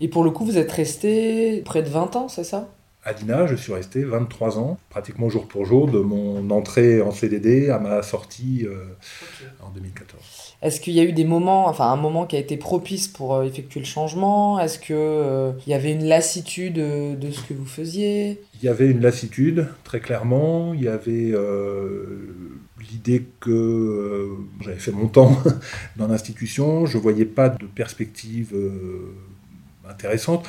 Et 0.00 0.08
pour 0.08 0.24
le 0.24 0.30
coup, 0.30 0.44
vous 0.44 0.58
êtes 0.58 0.72
resté 0.72 1.62
près 1.64 1.82
de 1.82 1.88
20 1.88 2.16
ans, 2.16 2.28
c'est 2.28 2.44
ça? 2.44 2.68
À 3.08 3.12
l'INA, 3.14 3.46
je 3.46 3.54
suis 3.54 3.72
resté 3.72 4.04
23 4.04 4.58
ans, 4.58 4.78
pratiquement 4.90 5.30
jour 5.30 5.48
pour 5.48 5.64
jour, 5.64 5.88
de 5.88 5.98
mon 5.98 6.50
entrée 6.50 7.00
en 7.00 7.10
CDD 7.10 7.70
à 7.70 7.78
ma 7.78 8.02
sortie 8.02 8.66
euh, 8.66 8.84
en 9.62 9.70
2014. 9.70 10.20
Est-ce 10.60 10.78
qu'il 10.78 10.92
y 10.92 11.00
a 11.00 11.04
eu 11.04 11.12
des 11.12 11.24
moments, 11.24 11.68
enfin 11.68 11.90
un 11.90 11.96
moment 11.96 12.26
qui 12.26 12.36
a 12.36 12.38
été 12.38 12.58
propice 12.58 13.08
pour 13.08 13.34
euh, 13.34 13.44
effectuer 13.44 13.80
le 13.80 13.86
changement? 13.86 14.60
Est-ce 14.60 14.78
qu'il 14.78 14.94
euh, 14.98 15.52
il 15.66 15.70
y 15.70 15.74
avait 15.74 15.92
une 15.92 16.04
lassitude 16.04 16.74
de 16.74 17.30
ce 17.30 17.40
que 17.44 17.54
vous 17.54 17.64
faisiez? 17.64 18.42
Il 18.60 18.66
y 18.66 18.68
avait 18.68 18.90
une 18.90 19.00
lassitude, 19.00 19.68
très 19.84 20.00
clairement. 20.00 20.74
Il 20.74 20.82
y 20.82 20.88
avait 20.88 21.32
l'idée 22.90 23.24
que 23.40 24.36
j'avais 24.60 24.78
fait 24.78 24.92
mon 24.92 25.08
temps 25.08 25.34
dans 25.96 26.08
l'institution, 26.08 26.84
je 26.84 26.98
ne 26.98 27.02
voyais 27.02 27.24
pas 27.24 27.48
de 27.48 27.64
perspective 27.64 28.54
intéressante 29.88 30.46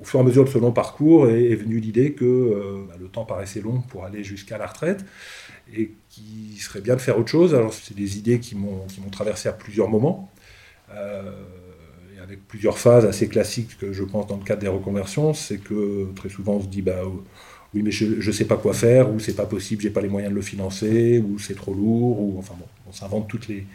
au 0.00 0.04
fur 0.04 0.18
et 0.18 0.22
à 0.22 0.24
mesure 0.24 0.44
de 0.44 0.50
ce 0.50 0.58
long 0.58 0.72
parcours 0.72 1.28
est, 1.28 1.54
venue 1.54 1.78
l'idée 1.78 2.12
que 2.12 2.24
euh, 2.24 2.84
bah, 2.88 2.94
le 2.98 3.08
temps 3.08 3.24
paraissait 3.24 3.60
long 3.60 3.80
pour 3.88 4.04
aller 4.04 4.24
jusqu'à 4.24 4.56
la 4.56 4.66
retraite 4.66 5.04
et 5.74 5.92
qu'il 6.08 6.58
serait 6.58 6.80
bien 6.80 6.96
de 6.96 7.00
faire 7.00 7.18
autre 7.18 7.28
chose. 7.28 7.54
Alors, 7.54 7.72
c'est 7.72 7.94
des 7.94 8.18
idées 8.18 8.40
qui 8.40 8.56
m'ont 8.56 8.86
traversé 9.12 9.48
à 9.48 9.52
plusieurs 9.52 9.88
moments, 9.88 10.30
euh, 10.92 11.30
et 12.16 12.20
avec 12.20 12.46
plusieurs 12.48 12.78
phases 12.78 13.04
assez 13.04 13.28
classiques 13.28 13.78
que 13.78 13.92
je 13.92 14.02
pense 14.02 14.26
dans 14.26 14.36
le 14.36 14.42
cadre 14.42 14.60
des 14.60 14.68
reconversions. 14.68 15.34
C'est 15.34 15.58
que 15.58 16.08
très 16.16 16.28
souvent 16.28 16.54
on 16.54 16.60
se 16.62 16.66
dit 16.66 16.82
bah, 16.82 17.02
oui, 17.74 17.82
mais 17.82 17.90
je 17.90 18.26
ne 18.26 18.32
sais 18.32 18.46
pas 18.46 18.56
quoi 18.56 18.72
faire, 18.72 19.12
ou 19.12 19.20
c'est 19.20 19.36
pas 19.36 19.46
possible, 19.46 19.82
j'ai 19.82 19.90
pas 19.90 20.00
les 20.00 20.08
moyens 20.08 20.32
de 20.32 20.36
le 20.36 20.42
financer, 20.42 21.18
ou 21.18 21.38
c'est 21.38 21.54
trop 21.54 21.74
lourd, 21.74 22.20
ou 22.20 22.36
enfin 22.38 22.54
bon, 22.58 22.66
on 22.88 22.92
s'invente 22.92 23.28
toutes 23.28 23.46
les, 23.46 23.66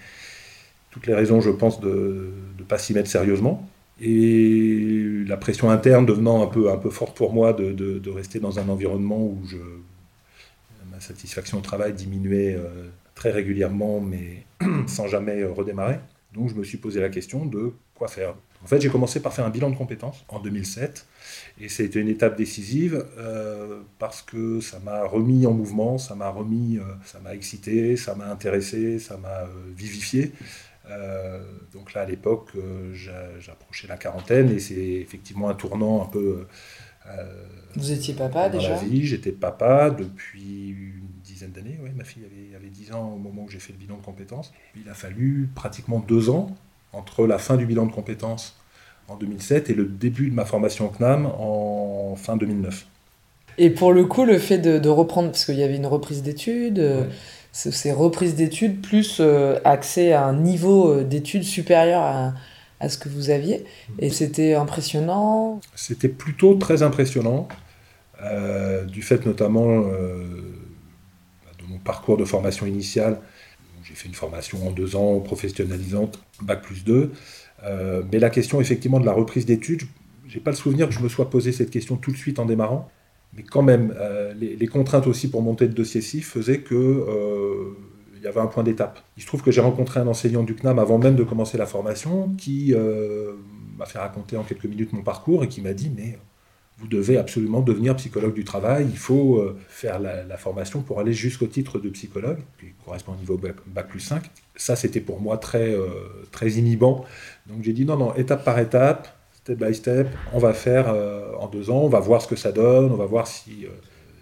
toutes 0.91 1.08
les 1.08 1.13
raisons, 1.13 1.39
je 1.39 1.51
pense, 1.51 1.79
de 1.79 2.34
ne 2.58 2.63
pas 2.63 2.77
s'y 2.77 2.94
mettre 2.94 3.10
sérieusement. 3.10 3.65
Et 4.01 5.23
la 5.25 5.37
pression 5.37 5.69
interne 5.69 6.05
devenant 6.05 6.43
un 6.43 6.47
peu, 6.47 6.69
un 6.69 6.77
peu 6.77 6.89
forte 6.89 7.15
pour 7.15 7.33
moi 7.33 7.53
de, 7.53 7.71
de, 7.71 8.09
rester 8.09 8.39
dans 8.39 8.59
un 8.59 8.67
environnement 8.67 9.23
où 9.23 9.39
je, 9.45 9.57
ma 10.91 10.99
satisfaction 10.99 11.59
au 11.59 11.61
travail 11.61 11.93
diminuait 11.93 12.55
euh, 12.55 12.89
très 13.15 13.31
régulièrement, 13.31 14.01
mais 14.01 14.43
sans 14.87 15.07
jamais 15.07 15.41
euh, 15.41 15.51
redémarrer. 15.51 15.99
Donc 16.33 16.49
je 16.49 16.55
me 16.55 16.63
suis 16.63 16.77
posé 16.77 16.99
la 16.99 17.09
question 17.09 17.45
de 17.45 17.71
quoi 17.93 18.09
faire. 18.09 18.35
En 18.63 18.67
fait, 18.67 18.81
j'ai 18.81 18.89
commencé 18.89 19.21
par 19.21 19.33
faire 19.33 19.45
un 19.45 19.49
bilan 19.49 19.69
de 19.69 19.75
compétences 19.75 20.25
en 20.27 20.39
2007, 20.39 21.05
et 21.61 21.69
c'était 21.69 21.99
une 21.99 22.07
étape 22.07 22.35
décisive 22.35 23.05
euh, 23.17 23.81
parce 23.99 24.21
que 24.21 24.59
ça 24.59 24.79
m'a 24.79 25.05
remis 25.05 25.45
en 25.45 25.51
mouvement, 25.51 25.97
ça 25.97 26.15
m'a 26.15 26.29
remis, 26.29 26.79
ça 27.05 27.19
m'a 27.19 27.35
excité, 27.35 27.95
ça 27.95 28.15
m'a 28.15 28.29
intéressé, 28.29 28.97
ça 28.99 29.17
m'a 29.17 29.47
vivifié. 29.77 30.31
Euh, 30.89 31.39
donc 31.73 31.93
là, 31.93 32.01
à 32.01 32.05
l'époque, 32.05 32.49
euh, 32.55 32.93
j'approchais 33.39 33.87
la 33.87 33.97
quarantaine 33.97 34.51
et 34.51 34.59
c'est 34.59 34.75
effectivement 34.75 35.49
un 35.49 35.55
tournant 35.55 36.03
un 36.03 36.05
peu. 36.05 36.47
Euh, 37.07 37.45
Vous 37.75 37.91
étiez 37.91 38.13
papa 38.13 38.49
dans 38.49 38.57
déjà? 38.57 38.75
la 38.75 38.83
vie, 38.83 39.05
j'étais 39.05 39.31
papa 39.31 39.89
depuis 39.89 40.69
une 40.69 41.07
dizaine 41.23 41.51
d'années. 41.51 41.79
Ouais, 41.81 41.91
ma 41.95 42.03
fille 42.03 42.23
avait, 42.25 42.55
avait 42.55 42.69
10 42.69 42.93
ans 42.93 43.13
au 43.13 43.17
moment 43.17 43.43
où 43.43 43.49
j'ai 43.49 43.59
fait 43.59 43.73
le 43.73 43.79
bilan 43.79 43.97
de 43.97 44.03
compétences. 44.03 44.53
Il 44.75 44.89
a 44.89 44.93
fallu 44.93 45.49
pratiquement 45.53 45.99
deux 45.99 46.29
ans 46.29 46.55
entre 46.93 47.27
la 47.27 47.37
fin 47.37 47.57
du 47.57 47.65
bilan 47.65 47.85
de 47.85 47.91
compétences 47.91 48.57
en 49.07 49.17
2007 49.17 49.69
et 49.69 49.73
le 49.73 49.85
début 49.85 50.29
de 50.29 50.35
ma 50.35 50.45
formation 50.45 50.87
au 50.87 50.89
CNAM 50.89 51.25
en 51.25 52.15
fin 52.15 52.37
2009. 52.37 52.87
Et 53.57 53.69
pour 53.69 53.93
le 53.93 54.05
coup, 54.05 54.25
le 54.25 54.37
fait 54.37 54.57
de, 54.57 54.89
reprendre, 54.89 55.29
parce 55.29 55.45
qu'il 55.45 55.55
y 55.55 55.63
avait 55.63 55.77
une 55.77 55.85
reprise 55.85 56.23
d'études, 56.23 56.79
ces 57.55 57.93
reprises 57.93 58.35
d'études 58.35 58.81
plus 58.81 59.19
euh, 59.21 59.59
accès 59.63 60.12
à 60.12 60.25
un 60.25 60.33
niveau 60.33 60.91
euh, 60.91 61.03
d'études 61.05 61.43
supérieur 61.43 62.01
à, 62.01 62.33
ce 62.89 62.97
que 62.97 63.07
vous 63.07 63.29
aviez. 63.29 63.63
Et 63.97 64.09
c'était 64.09 64.53
impressionnant. 64.53 65.62
C'était 65.74 66.09
plutôt 66.09 66.55
très 66.55 66.83
impressionnant, 66.83 67.47
euh, 68.21 68.83
du 68.83 69.01
fait 69.01 69.25
notamment 69.25 69.79
de 69.79 70.43
mon 71.67 71.79
parcours 71.79 72.17
de 72.17 72.25
formation 72.25 72.67
initiale. 72.67 73.21
J'ai 73.83 73.95
fait 73.95 74.07
une 74.07 74.13
formation 74.13 74.67
en 74.67 74.71
deux 74.71 74.95
ans 74.95 75.19
professionnalisante, 75.19 76.19
bac 76.41 76.62
plus 76.62 76.83
2. 76.83 77.12
mais 78.12 78.19
la 78.19 78.29
question 78.29 78.62
effectivement 78.62 79.00
de 79.00 79.05
la 79.05 79.13
reprise 79.13 79.47
d'études, 79.47 79.83
j'ai 80.27 80.39
pas 80.39 80.51
le 80.51 80.57
souvenir 80.57 80.88
que 80.88 80.93
je 80.93 81.00
me 81.00 81.09
sois 81.09 81.29
posé 81.29 81.51
cette 81.53 81.71
question 81.71 81.95
tout 81.95 82.12
de 82.12 82.17
suite 82.17 82.38
en 82.38 82.45
démarrant. 82.45 82.91
Mais 83.35 83.43
quand 83.43 83.63
même, 83.63 83.93
euh, 83.97 84.33
les, 84.33 84.67
contraintes 84.67 85.07
aussi 85.07 85.29
pour 85.29 85.41
monter 85.41 85.67
le 85.67 85.73
dossier 85.73 86.01
CIF 86.01 86.31
faisaient 86.31 86.61
que 86.61 86.75
euh, 86.75 87.75
il 88.15 88.21
y 88.21 88.27
avait 88.27 88.39
un 88.39 88.47
point 88.47 88.63
d'étape. 88.63 88.99
Il 89.17 89.23
se 89.23 89.27
trouve 89.27 89.43
que 89.43 89.51
j'ai 89.51 89.61
rencontré 89.61 89.99
un 89.99 90.07
enseignant 90.07 90.43
du 90.43 90.55
CNAM 90.55 90.79
avant 90.79 90.97
même 90.97 91.15
de 91.15 91.23
commencer 91.23 91.57
la 91.57 91.65
formation 91.65 92.29
qui 92.37 92.73
euh, 92.73 93.33
m'a 93.77 93.85
fait 93.85 93.99
raconter 93.99 94.37
en 94.37 94.43
quelques 94.43 94.65
minutes 94.65 94.93
mon 94.93 95.03
parcours 95.03 95.43
et 95.43 95.49
qui 95.49 95.61
m'a 95.61 95.73
dit 95.73 95.91
mais 95.95 96.17
vous 96.77 96.87
devez 96.87 97.17
absolument 97.17 97.61
devenir 97.61 97.95
psychologue 97.95 98.33
du 98.33 98.43
travail, 98.43 98.85
il 98.89 98.97
faut 98.97 99.41
faire 99.69 99.97
la, 99.97 100.35
formation 100.35 100.81
pour 100.81 100.99
aller 100.99 101.13
jusqu'au 101.13 101.47
titre 101.47 101.79
de 101.79 101.87
psychologue, 101.87 102.39
qui 102.59 102.73
correspond 102.83 103.13
au 103.13 103.15
niveau 103.15 103.37
bac, 103.37 103.87
plus 103.87 104.01
5. 104.01 104.29
Ça, 104.57 104.75
c'était 104.75 104.99
pour 104.99 105.21
moi 105.21 105.37
très, 105.37 105.73
très 106.31 106.49
inhibant. 106.49 107.05
Donc 107.47 107.63
j'ai 107.63 107.71
dit 107.71 107.85
non, 107.85 107.95
non, 107.95 108.13
étape 108.15 108.43
par 108.43 108.59
étape, 108.59 109.07
step 109.45 109.63
by 109.63 109.75
step, 109.75 110.07
on 110.33 110.39
va 110.39 110.53
faire 110.53 110.89
euh, 110.89 111.33
en 111.39 111.47
deux 111.47 111.69
ans, 111.69 111.81
on 111.81 111.87
va 111.87 111.99
voir 111.99 112.19
ce 112.19 112.27
que 112.27 112.35
ça 112.35 112.51
donne, 112.51 112.91
on 112.91 112.95
va 112.95 113.05
voir 113.05 113.27
si, 113.27 113.65
euh, 113.65 113.69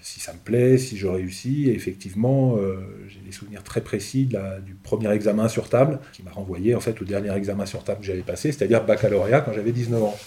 si 0.01 0.19
ça 0.19 0.33
me 0.33 0.37
plaît, 0.37 0.77
si 0.77 0.97
je 0.97 1.07
réussis. 1.07 1.69
Et 1.69 1.73
effectivement, 1.73 2.57
euh, 2.57 2.75
j'ai 3.07 3.21
des 3.21 3.31
souvenirs 3.31 3.63
très 3.63 3.79
précis 3.79 4.25
du 4.65 4.75
premier 4.75 5.09
examen 5.13 5.47
sur 5.47 5.69
table, 5.69 5.99
qui 6.11 6.23
m'a 6.23 6.31
renvoyé 6.31 6.75
en 6.75 6.81
fait 6.81 7.01
au 7.01 7.05
dernier 7.05 7.33
examen 7.37 7.65
sur 7.65 7.85
table 7.85 8.01
que 8.01 8.05
j'avais 8.05 8.19
passé, 8.21 8.51
c'est-à-dire 8.51 8.83
baccalauréat 8.83 9.39
quand 9.39 9.53
j'avais 9.53 9.71
19 9.71 10.03
ans. 10.03 10.17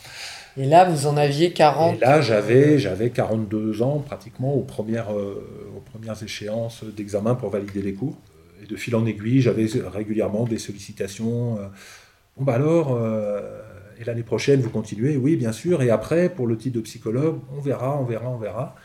Et 0.57 0.65
là, 0.65 0.89
vous 0.89 1.07
en 1.07 1.19
aviez 1.19 1.53
40 1.53 1.97
Et 1.97 2.01
là, 2.01 2.23
j'avais, 2.23 2.79
j'avais 2.79 3.11
42 3.11 3.83
ans 3.83 3.99
pratiquement 3.99 4.55
aux 4.55 4.63
premières, 4.63 5.11
aux 5.11 5.81
premières 5.93 6.23
échéances 6.23 6.85
d'examen 6.85 7.35
pour 7.35 7.51
valider 7.51 7.83
les 7.83 7.93
cours. 7.93 8.17
Et 8.63 8.67
de 8.67 8.77
fil 8.77 8.97
en 8.97 9.05
aiguille, 9.05 9.43
j'avais 9.43 9.67
régulièrement 9.93 10.45
des 10.45 10.57
sollicitations. 10.57 11.57
bon, 12.39 12.45
bah 12.45 12.55
alors, 12.55 12.99
et 13.99 14.05
l'année 14.05 14.23
prochaine, 14.23 14.61
vous 14.61 14.71
continuez 14.71 15.17
Oui, 15.17 15.37
bien 15.37 15.53
sûr. 15.53 15.83
Et 15.83 15.91
après, 15.91 16.29
pour 16.29 16.47
le 16.47 16.57
titre 16.57 16.77
de 16.77 16.83
psychologue, 16.83 17.41
on 17.57 17.61
verra, 17.61 17.99
on 17.99 18.05
verra, 18.05 18.29
on 18.29 18.39
verra. 18.39 18.77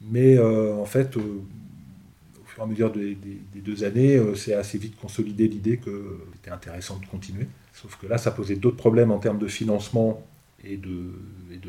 Mais 0.00 0.36
euh, 0.36 0.74
en 0.74 0.84
fait, 0.84 1.16
euh, 1.16 1.20
au 1.20 2.46
fur 2.46 2.62
et 2.62 2.62
à 2.62 2.66
mesure 2.66 2.92
des, 2.92 3.16
deux 3.54 3.84
années, 3.84 4.16
euh, 4.16 4.34
c'est 4.34 4.54
assez 4.54 4.78
vite 4.78 4.96
consolidé 4.96 5.48
l'idée 5.48 5.76
que 5.78 6.20
c'était 6.34 6.50
intéressant 6.50 6.98
de 6.98 7.06
continuer. 7.06 7.46
Sauf 7.72 7.96
que 7.96 8.06
là, 8.06 8.18
ça 8.18 8.30
posait 8.30 8.56
d'autres 8.56 8.76
problèmes 8.76 9.10
en 9.10 9.18
termes 9.18 9.38
de 9.38 9.48
financement 9.48 10.22
et 10.64 10.76
de, 10.76 11.12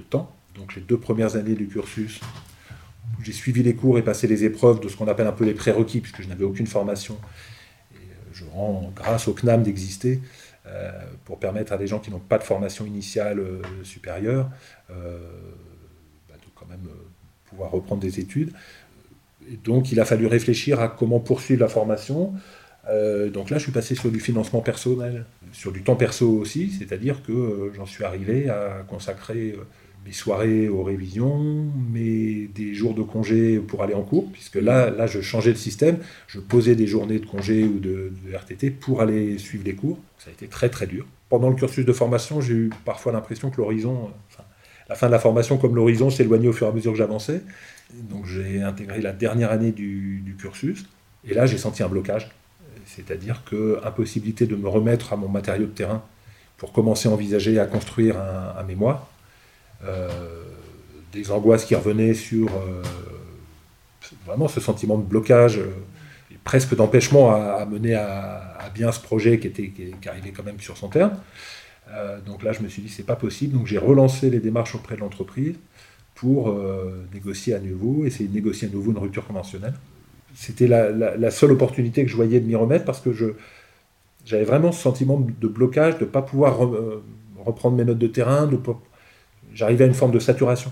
temps. 0.10 0.34
Donc 0.56 0.76
les 0.76 0.82
deux 0.82 0.98
premières 0.98 1.36
années 1.36 1.56
du 1.56 1.68
cursus, 1.68 2.20
j'ai 3.24 3.32
suivi 3.32 3.64
les 3.64 3.76
cours 3.76 3.98
et 3.98 4.04
passé 4.04 4.28
les 4.28 4.44
épreuves 4.44 4.80
de 4.80 4.88
ce 4.88 4.96
qu'on 4.96 5.08
appelle 5.08 5.28
un 5.28 5.32
peu 5.32 5.46
les 5.46 5.54
prérequis, 5.54 6.00
puisque 6.00 6.22
je 6.22 6.28
n'avais 6.28 6.44
aucune 6.44 6.68
formation. 6.68 7.18
Et 7.96 8.08
je 8.34 8.44
rends 8.54 8.92
grâce 8.96 9.28
au 9.28 9.34
CNAM 9.34 9.64
d'exister. 9.64 10.22
Euh, 10.68 10.92
pour 11.26 11.40
permettre 11.40 11.74
à 11.74 11.78
des 11.78 11.86
gens 11.86 12.00
qui 12.00 12.10
n'ont 12.10 12.18
pas 12.18 12.40
de 12.40 12.44
formation 12.44 12.88
initiale 12.88 13.38
euh, 13.38 13.62
supérieure 13.84 14.50
euh, 14.90 15.20
bah, 16.28 16.34
de 16.36 16.50
quand 16.56 16.66
même 16.66 16.88
pouvoir 17.46 17.70
reprendre 17.70 18.02
des 18.02 18.20
études. 18.20 18.52
Donc 19.64 19.92
il 19.92 20.00
a 20.00 20.06
fallu 20.06 20.26
réfléchir 20.26 20.80
à 20.80 20.88
comment 20.88 21.20
poursuivre 21.20 21.62
la 21.62 21.68
formation. 21.68 22.34
donc 23.32 23.52
là, 23.52 23.60
je 23.60 23.64
suis 23.64 23.72
passé 23.72 23.94
sur 23.94 24.10
du 24.10 24.20
financement 24.20 24.62
personnel, 24.62 25.26
sur 25.52 25.72
du 25.72 25.84
temps 25.84 25.96
perso 25.96 26.28
aussi, 26.32 26.72
c'est-à-dire 26.72 27.22
que 27.22 27.72
j'en 27.76 27.86
suis 27.86 28.04
arrivé 28.04 28.50
à 28.50 28.84
consacrer 28.88 29.56
mes 30.06 30.12
soirées 30.12 30.70
aux 30.70 30.84
révisions, 30.84 31.66
mes, 31.92 32.48
des 32.54 32.76
jours 32.76 32.94
de 32.94 33.02
congé 33.02 33.58
pour 33.58 33.82
aller 33.82 33.96
en 33.96 34.04
cours, 34.04 34.32
puisque 34.32 34.56
là, 34.56 34.92
là, 34.92 35.08
je 35.08 35.20
changeais 35.20 35.50
le 35.50 35.56
système, 35.56 35.98
je 36.28 36.40
posais 36.40 36.76
des 36.76 36.86
journées 36.86 37.20
de 37.20 37.26
congé 37.26 37.64
ou 37.64 37.80
de, 37.80 38.12
RTT 38.32 38.70
pour 38.70 39.02
aller 39.02 39.40
suivre 39.40 39.66
les 39.66 39.74
cours. 39.74 39.98
Ça 40.20 40.30
a 40.30 40.34
été 40.34 40.48
très 40.48 40.70
très 40.70 40.86
dur. 40.86 41.08
Pendant 41.30 41.50
le 41.50 41.56
cursus 41.56 41.86
de 41.86 41.94
formation, 41.94 42.40
j'ai 42.40 42.54
eu 42.54 42.70
parfois 42.86 43.12
l'impression 43.12 43.50
que 43.50 43.58
l'horizon, 43.58 44.12
la 44.88 44.96
fin 44.96 45.08
de 45.08 45.12
la 45.12 45.20
formation 45.20 45.58
comme 45.58 45.76
l'horizon 45.76 46.12
s'éloignait 46.12 46.50
au 46.50 46.54
fur 46.54 46.68
et 46.68 46.70
à 46.70 46.74
mesure 46.74 46.92
que 46.92 46.98
j'avançais. 46.98 47.42
Donc 47.94 48.28
j'ai 48.28 48.62
intégré 48.62 49.02
la 49.02 49.12
dernière 49.12 49.52
année 49.52 49.72
du, 49.72 50.36
cursus, 50.40 50.86
et 51.28 51.34
là 51.34 51.46
j'ai 51.48 51.58
senti 51.58 51.82
un 51.82 51.88
blocage, 51.88 52.30
c'est-à-dire 52.86 53.44
que 53.50 53.80
impossibilité 53.84 54.46
de 54.46 54.56
me 54.56 54.68
remettre 54.68 55.14
à 55.14 55.16
mon 55.16 55.30
matériau 55.30 55.66
de 55.66 55.72
terrain 55.72 56.04
pour 56.58 56.72
commencer 56.72 57.10
à 57.10 57.12
envisager 57.12 57.58
à 57.60 57.66
construire 57.66 58.18
un 58.20 58.64
mémoire 58.64 59.08
des 61.16 61.32
angoisses 61.32 61.66
qui 61.66 61.74
revenaient 61.76 62.14
sur 62.14 62.48
euh, 62.50 62.84
vraiment 64.26 64.48
ce 64.48 64.60
sentiment 64.60 64.98
de 64.98 65.04
blocage 65.04 65.58
euh, 65.58 65.72
et 66.32 66.38
presque 66.44 66.76
d'empêchement 66.76 67.34
à, 67.34 67.66
mener 67.66 67.96
à, 67.96 68.70
bien 68.74 68.92
ce 68.92 69.00
projet 69.00 69.40
qui, 69.40 69.48
était, 69.48 69.70
qui, 69.70 70.10
arrivait 70.10 70.32
quand 70.32 70.44
même 70.44 70.60
sur 70.60 70.76
son 70.76 70.90
terme. 70.90 71.14
donc 72.26 72.44
là, 72.44 72.52
je 72.52 72.62
me 72.62 72.68
suis 72.68 72.82
dit, 72.82 72.90
c'est 72.90 73.06
pas 73.06 73.16
possible. 73.16 73.58
Donc 73.58 73.68
j'ai 73.68 73.78
relancé 73.78 74.30
les 74.30 74.40
démarches 74.40 74.76
auprès 74.76 74.96
de 74.96 75.00
l'entreprise 75.00 75.56
pour 76.14 76.54
négocier 77.14 77.54
à 77.54 77.60
nouveau, 77.60 78.06
essayer 78.06 78.28
de 78.28 78.34
négocier 78.34 78.68
à 78.68 78.72
nouveau 78.72 78.92
une 78.92 78.98
rupture 78.98 79.26
conventionnelle. 79.26 79.76
C'était 80.34 80.68
la, 80.68 81.32
seule 81.32 81.52
opportunité 81.52 82.04
que 82.04 82.12
je 82.12 82.16
voyais 82.18 82.42
de 82.42 82.48
m'y 82.48 82.56
remettre 82.56 82.84
parce 82.84 83.00
que 83.00 83.12
j'avais 84.26 84.44
vraiment 84.44 84.74
ce 84.74 84.82
sentiment 84.82 85.20
de 85.20 85.48
blocage, 85.48 85.98
de 86.00 86.04
ne 86.04 86.10
pas 86.10 86.24
pouvoir 86.24 86.60
reprendre 87.38 87.78
mes 87.78 87.86
notes 87.86 88.00
de 88.00 88.08
terrain, 88.08 88.48
de 88.48 88.58
j'arrivais 89.56 89.86
à 89.86 89.88
une 89.88 89.96
forme 89.96 90.12
de 90.12 90.20
saturation. 90.20 90.72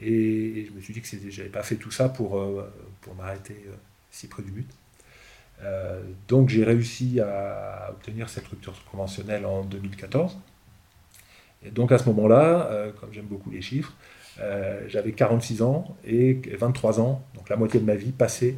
Et, 0.00 0.66
je 0.66 0.72
me 0.72 0.80
suis 0.80 0.94
dit 0.94 1.02
que 1.02 1.06
je 1.06 1.36
n'avais 1.36 1.52
pas 1.52 1.62
fait 1.62 1.76
tout 1.76 1.90
ça 1.90 2.08
pour, 2.08 2.42
pour 3.02 3.14
m'arrêter 3.14 3.66
si 4.10 4.28
près 4.28 4.42
du 4.42 4.50
but. 4.50 4.68
Euh, 5.64 6.00
donc 6.28 6.48
j'ai 6.48 6.64
réussi 6.64 7.20
à 7.20 7.90
obtenir 7.90 8.28
cette 8.28 8.46
rupture 8.46 8.74
conventionnelle 8.90 9.46
en 9.46 9.62
2014. 9.64 10.38
Et 11.64 11.70
donc 11.70 11.92
à 11.92 11.98
ce 11.98 12.06
moment-là, 12.06 12.68
euh, 12.70 12.90
comme 13.00 13.12
j'aime 13.12 13.26
beaucoup 13.26 13.50
les 13.50 13.62
chiffres, 13.62 13.92
euh, 14.40 14.80
j'avais 14.88 15.12
46 15.12 15.62
ans 15.62 15.96
et 16.04 16.40
23 16.58 17.00
ans, 17.00 17.22
donc 17.34 17.48
la 17.48 17.56
moitié 17.56 17.78
de 17.80 17.84
ma 17.84 17.94
vie 17.94 18.12
passée, 18.12 18.56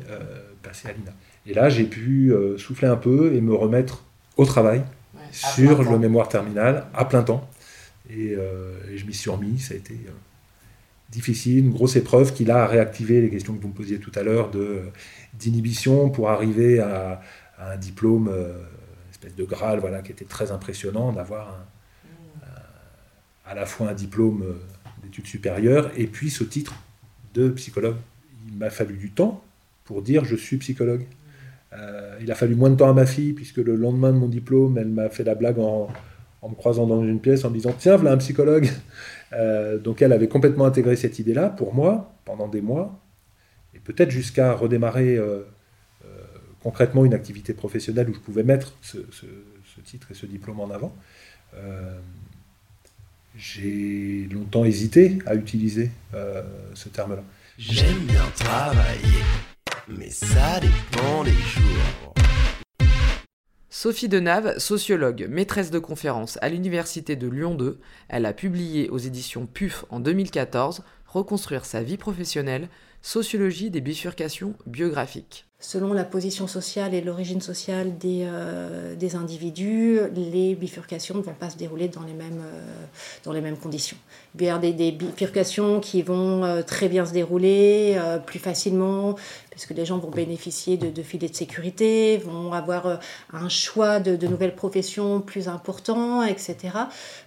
passée 0.63 0.89
à 0.89 0.93
l'INA. 0.93 1.13
Et 1.47 1.53
là, 1.53 1.69
j'ai 1.69 1.85
pu 1.85 2.33
souffler 2.57 2.89
un 2.89 2.97
peu 2.97 3.35
et 3.35 3.41
me 3.41 3.55
remettre 3.55 4.05
au 4.37 4.47
travail 4.47 4.83
sur 5.31 5.83
le 5.83 5.99
mémoire 5.99 6.29
terminal 6.29 6.87
à 6.95 7.05
plein 7.05 7.23
temps. 7.23 7.49
Et, 8.11 8.33
et 8.33 8.99
je 8.99 9.07
m'y 9.07 9.15
suis 9.15 9.31
remis, 9.31 9.59
ça 9.59 9.75
a 9.75 9.77
été 9.77 9.99
difficile, 11.11 11.59
une 11.59 11.71
grosse 11.71 11.97
épreuve 11.97 12.35
qui 12.35 12.51
a 12.51 12.67
réactivé 12.67 13.21
les 13.21 13.31
questions 13.31 13.55
que 13.55 13.63
vous 13.63 13.69
me 13.69 13.75
posiez 13.75 13.99
tout 13.99 14.13
à 14.15 14.23
l'heure 14.23 14.51
de 14.51 14.83
d'inhibition 15.33 16.11
pour 16.11 16.29
arriver 16.31 16.81
à, 16.81 17.21
un 17.59 17.77
diplôme, 17.77 18.29
euh, 18.29 18.53
espèce 19.11 19.35
de 19.35 19.45
Graal, 19.45 19.79
voilà, 19.79 20.03
qui 20.03 20.13
était 20.13 20.25
très 20.25 20.53
impressionnant 20.53 21.13
d'avoir 21.13 21.65
à 23.47 23.55
la 23.55 23.67
fois 23.67 23.91
un 23.91 23.95
diplôme 23.95 24.43
euh, 24.43 24.55
d'études 25.03 25.27
supérieures 25.27 25.91
et 25.97 26.07
puis 26.07 26.31
ce 26.31 26.45
titre 26.45 26.75
de 27.35 27.49
psychologue. 27.51 27.97
Il 28.49 28.57
m'a 28.57 28.71
fallu 28.71 28.97
du 28.97 29.11
temps 29.11 29.43
pour 29.85 30.03
dire 30.03 30.25
je 30.25 30.37
suis 30.37 30.57
psychologue. 30.59 31.05
Euh, 31.73 32.19
il 32.21 32.31
a 32.31 32.35
fallu 32.35 32.55
moins 32.55 32.71
de 32.71 32.77
temps 32.77 32.89
à 32.89 32.93
ma 32.93 33.07
fille, 33.07 33.33
puisque 33.33 33.57
le 33.57 33.75
lendemain 33.75 34.13
de 34.13 34.19
mon 34.19 34.29
diplôme, 34.29 34.79
elle 34.79 34.89
m'a 34.89 35.09
fait 35.09 35.25
la 35.25 35.35
blague 35.35 35.59
en, 35.59 35.89
en, 36.45 36.51
me 36.51 36.55
croisant 36.55 36.87
dans 36.87 37.03
une 37.03 37.21
pièce 37.21 37.45
en 37.45 37.51
me 37.51 37.55
disant 37.55 37.75
Tiens, 37.79 37.97
voilà 37.97 38.13
un 38.13 38.19
psychologue. 38.19 38.69
donc 39.83 40.03
elle 40.03 40.13
avait 40.13 40.29
complètement 40.29 40.65
intégré 40.65 40.95
cette 40.95 41.19
idée-là 41.19 41.49
pour 41.49 41.75
moi 41.75 42.13
pendant 42.25 42.47
des 42.47 42.61
mois 42.61 43.01
et 43.75 43.79
peut-être 43.81 44.11
jusqu'à 44.11 44.55
redémarrer 44.55 45.17
euh, 45.17 45.43
euh, 46.05 46.09
concrètement 46.63 47.05
une 47.05 47.15
activité 47.15 47.53
professionnelle 47.53 48.09
où 48.09 48.15
je 48.15 48.21
pouvais 48.21 48.43
mettre 48.43 48.75
ce, 48.83 48.99
titre 49.85 50.11
et 50.11 50.15
ce 50.15 50.27
diplôme 50.27 50.61
en 50.61 50.71
avant. 50.71 50.95
Euh, 51.55 51.99
j'ai 53.37 54.29
longtemps 54.31 54.65
hésité 54.65 55.19
à 55.27 55.35
utiliser 55.35 55.91
ce 56.75 56.89
terme-là. 56.89 57.25
J'aime 57.59 57.99
bien 58.07 58.25
travailler, 58.37 59.25
mais 59.89 60.09
ça 60.09 60.61
dépend 60.61 61.25
des 61.25 61.33
jours. 61.33 62.15
Sophie 63.77 64.09
Denave, 64.09 64.61
sociologue, 64.61 65.27
maîtresse 65.29 65.73
de 65.73 65.81
conférences 65.81 66.39
à 66.41 66.49
l'Université 66.49 67.17
de 67.17 67.27
Lyon 67.27 67.57
2, 67.57 67.81
elle 68.09 68.25
a 68.25 68.33
publié 68.33 68.89
aux 68.89 68.99
éditions 68.99 69.47
PUF 69.47 69.85
en 69.91 69.99
2014 69.99 70.85
Reconstruire 71.09 71.65
sa 71.65 71.83
vie 71.83 71.97
professionnelle, 71.97 72.69
sociologie 73.05 73.69
des 73.69 73.83
bifurcations 73.83 74.55
biographiques. 74.67 75.45
Selon 75.61 75.93
la 75.93 76.05
position 76.05 76.47
sociale 76.47 76.95
et 76.95 77.03
l'origine 77.03 77.43
sociale 77.43 77.99
des, 77.99 78.23
euh, 78.25 78.97
des, 78.97 79.15
individus, 79.15 80.01
les 80.15 80.55
bifurcations 80.55 81.15
ne 81.17 81.23
vont 81.23 81.35
pas 81.35 81.51
se 81.51 81.57
dérouler 81.59 81.89
dans 81.89 82.03
les 82.03 82.15
mêmes, 82.15 82.43
euh, 82.43 82.85
dans 83.25 83.33
les 83.33 83.43
mêmes 83.43 83.59
conditions. 83.59 83.99
Il 84.39 84.47
y 84.47 84.49
a 84.49 84.59
des, 84.59 84.93
bifurcations 84.93 85.81
qui 85.81 86.01
vont 86.01 86.45
euh, 86.45 86.63
très 86.63 86.89
bien 86.89 87.05
se 87.05 87.13
dérouler 87.13 87.99
plus 88.27 88.39
facilement, 88.39 89.17
puisque 89.51 89.71
les 89.71 89.85
gens 89.85 89.99
vont 89.99 90.11
bénéficier 90.11 90.79
de, 90.79 90.89
de 90.89 91.03
filets 91.03 91.29
de 91.29 91.37
sécurité, 91.37 92.17
vont 92.17 92.53
avoir 92.53 93.01
un 93.35 93.49
choix 93.51 94.01
de, 94.01 94.17
de 94.17 94.27
nouvelles 94.27 94.55
professions 94.55 95.21
plus 95.21 95.49
important, 95.49 96.23
etc. 96.23 96.57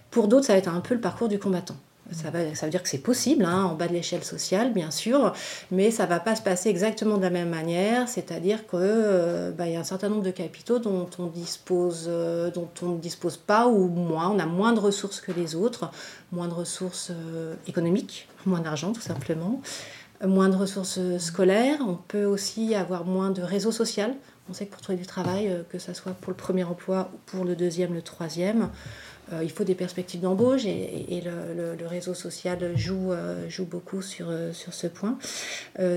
Pour 0.10 0.27
d'autres, 0.27 0.48
ça 0.48 0.53
va 0.53 0.60
être 0.60 0.69
un 0.69 0.81
peu 0.81 0.96
le 0.96 1.01
parcours 1.01 1.27
du 1.27 1.38
combattant. 1.38 1.77
Ça, 2.12 2.30
veut 2.30 2.70
dire 2.70 2.84
que 2.84 2.89
c'est 2.89 2.98
possible, 3.00 3.43
hein, 3.43 3.65
en 3.65 3.76
bas 3.76 3.88
de 3.88 3.93
l'échelle 3.93 4.24
sociale, 4.24 4.72
bien 4.72 4.91
sûr, 4.91 5.34
mais 5.72 5.91
ça 5.91 6.06
ne 6.06 6.10
va 6.10 6.20
pas 6.20 6.36
se 6.36 6.41
passer 6.41 6.70
exactement 6.70 7.17
de 7.17 7.24
la 7.24 7.30
même 7.30 7.50
manière, 7.50 8.08
c'est-à-dire 8.08 8.65
qu'il 8.67 8.80
euh, 8.82 9.52
bah, 9.52 9.67
y 9.67 9.76
a 9.76 9.80
un 9.80 9.84
certain 9.84 10.08
nombre 10.08 10.24
de 10.24 10.32
capitaux 10.32 10.80
dont 10.80 11.10
on, 11.20 11.28
dispose, 11.28 12.06
euh, 12.08 12.50
dont 12.50 12.70
on 12.82 12.89
ne 12.89 12.98
dispose 13.00 13.36
pas 13.36 13.67
ou 13.67 13.88
moins, 13.88 14.30
on 14.30 14.39
a 14.39 14.46
moins 14.46 14.72
de 14.72 14.80
ressources 14.80 15.20
que 15.20 15.34
les 15.34 15.56
autres, 15.56 15.91
moins 16.32 16.48
de 16.48 16.54
ressources 16.54 17.12
euh, 17.12 17.56
économiques, 17.67 18.30
moins 18.46 18.62
d'argent 18.62 18.93
tout 18.93 19.02
simplement, 19.02 19.62
moins 20.26 20.48
de 20.48 20.56
ressources 20.56 21.00
scolaires, 21.17 21.80
on 21.86 21.96
peut 21.96 22.26
aussi 22.26 22.74
avoir 22.74 23.04
moins 23.06 23.32
de 23.32 23.41
réseau 23.41 23.72
social. 23.72 24.15
On 24.50 24.54
sait 24.54 24.65
que 24.65 24.72
pour 24.72 24.82
trouver 24.82 24.98
du 24.98 25.06
travail, 25.06 25.52
que 25.70 25.78
ce 25.78 25.93
soit 25.93 26.13
pour 26.13 26.32
le 26.32 26.38
premier 26.38 26.63
emploi 26.63 27.12
ou 27.13 27.17
pour 27.26 27.43
le 27.43 27.54
deuxième, 27.54 27.93
le 27.93 28.02
troisième, 28.02 28.70
euh, 29.34 29.44
il 29.44 29.52
faut 29.52 29.63
des 29.63 29.76
perspectives 29.76 30.22
d'embauche 30.22 30.66
et, 30.66 31.22
le, 31.22 31.88
réseau 31.88 32.13
social 32.13 32.60
joue, 32.76 33.12
euh, 33.12 33.50
joue 33.50 33.66
beaucoup 33.66 34.02
sur, 34.02 34.28
euh, 34.30 34.52
sur 34.52 34.74
ce 34.74 34.88
point. 34.88 35.18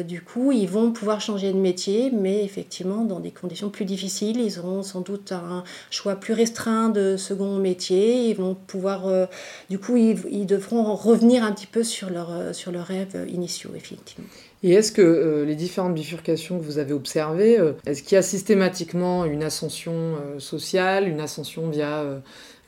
du 0.06 0.22
coup, 0.22 0.52
ils 0.52 0.68
vont 0.68 0.92
pouvoir 0.92 1.20
changer 1.20 1.52
de 1.52 1.58
métier, 1.58 2.10
mais 2.12 2.44
effectivement 2.44 3.04
dans 3.04 3.20
des 3.20 3.30
conditions 3.30 3.70
plus 3.70 3.84
difficiles. 3.84 4.40
Ils 4.40 4.58
auront 4.58 4.82
sans 4.82 5.00
doute 5.00 5.32
un 5.32 5.64
choix 5.90 6.16
plus 6.16 6.34
restreint 6.34 6.88
de 6.88 7.16
second 7.16 7.56
métier. 7.56 8.28
Ils 8.28 8.36
vont 8.36 8.54
pouvoir, 8.54 9.28
du 9.68 9.78
coup, 9.78 9.96
ils, 9.96 10.46
devront 10.46 10.94
revenir 10.94 11.44
un 11.44 11.52
petit 11.52 11.66
peu 11.66 11.82
sur 11.82 12.10
leurs 12.10 12.54
sur 12.54 12.72
leur 12.72 12.86
rêves 12.86 13.26
initiaux, 13.28 13.70
effectivement. 13.76 14.28
Et 14.62 14.72
est-ce 14.72 14.92
que 14.92 15.44
les 15.46 15.54
différentes 15.54 15.94
bifurcations 15.94 16.58
que 16.58 16.64
vous 16.64 16.78
avez 16.78 16.92
observées, 16.92 17.58
est-ce 17.86 18.02
qu'il 18.02 18.16
y 18.16 18.18
a 18.18 18.22
systématiquement 18.22 19.24
une 19.24 19.42
ascension 19.42 20.16
sociale, 20.38 21.08
une 21.08 21.20
ascension 21.20 21.68
via 21.68 22.04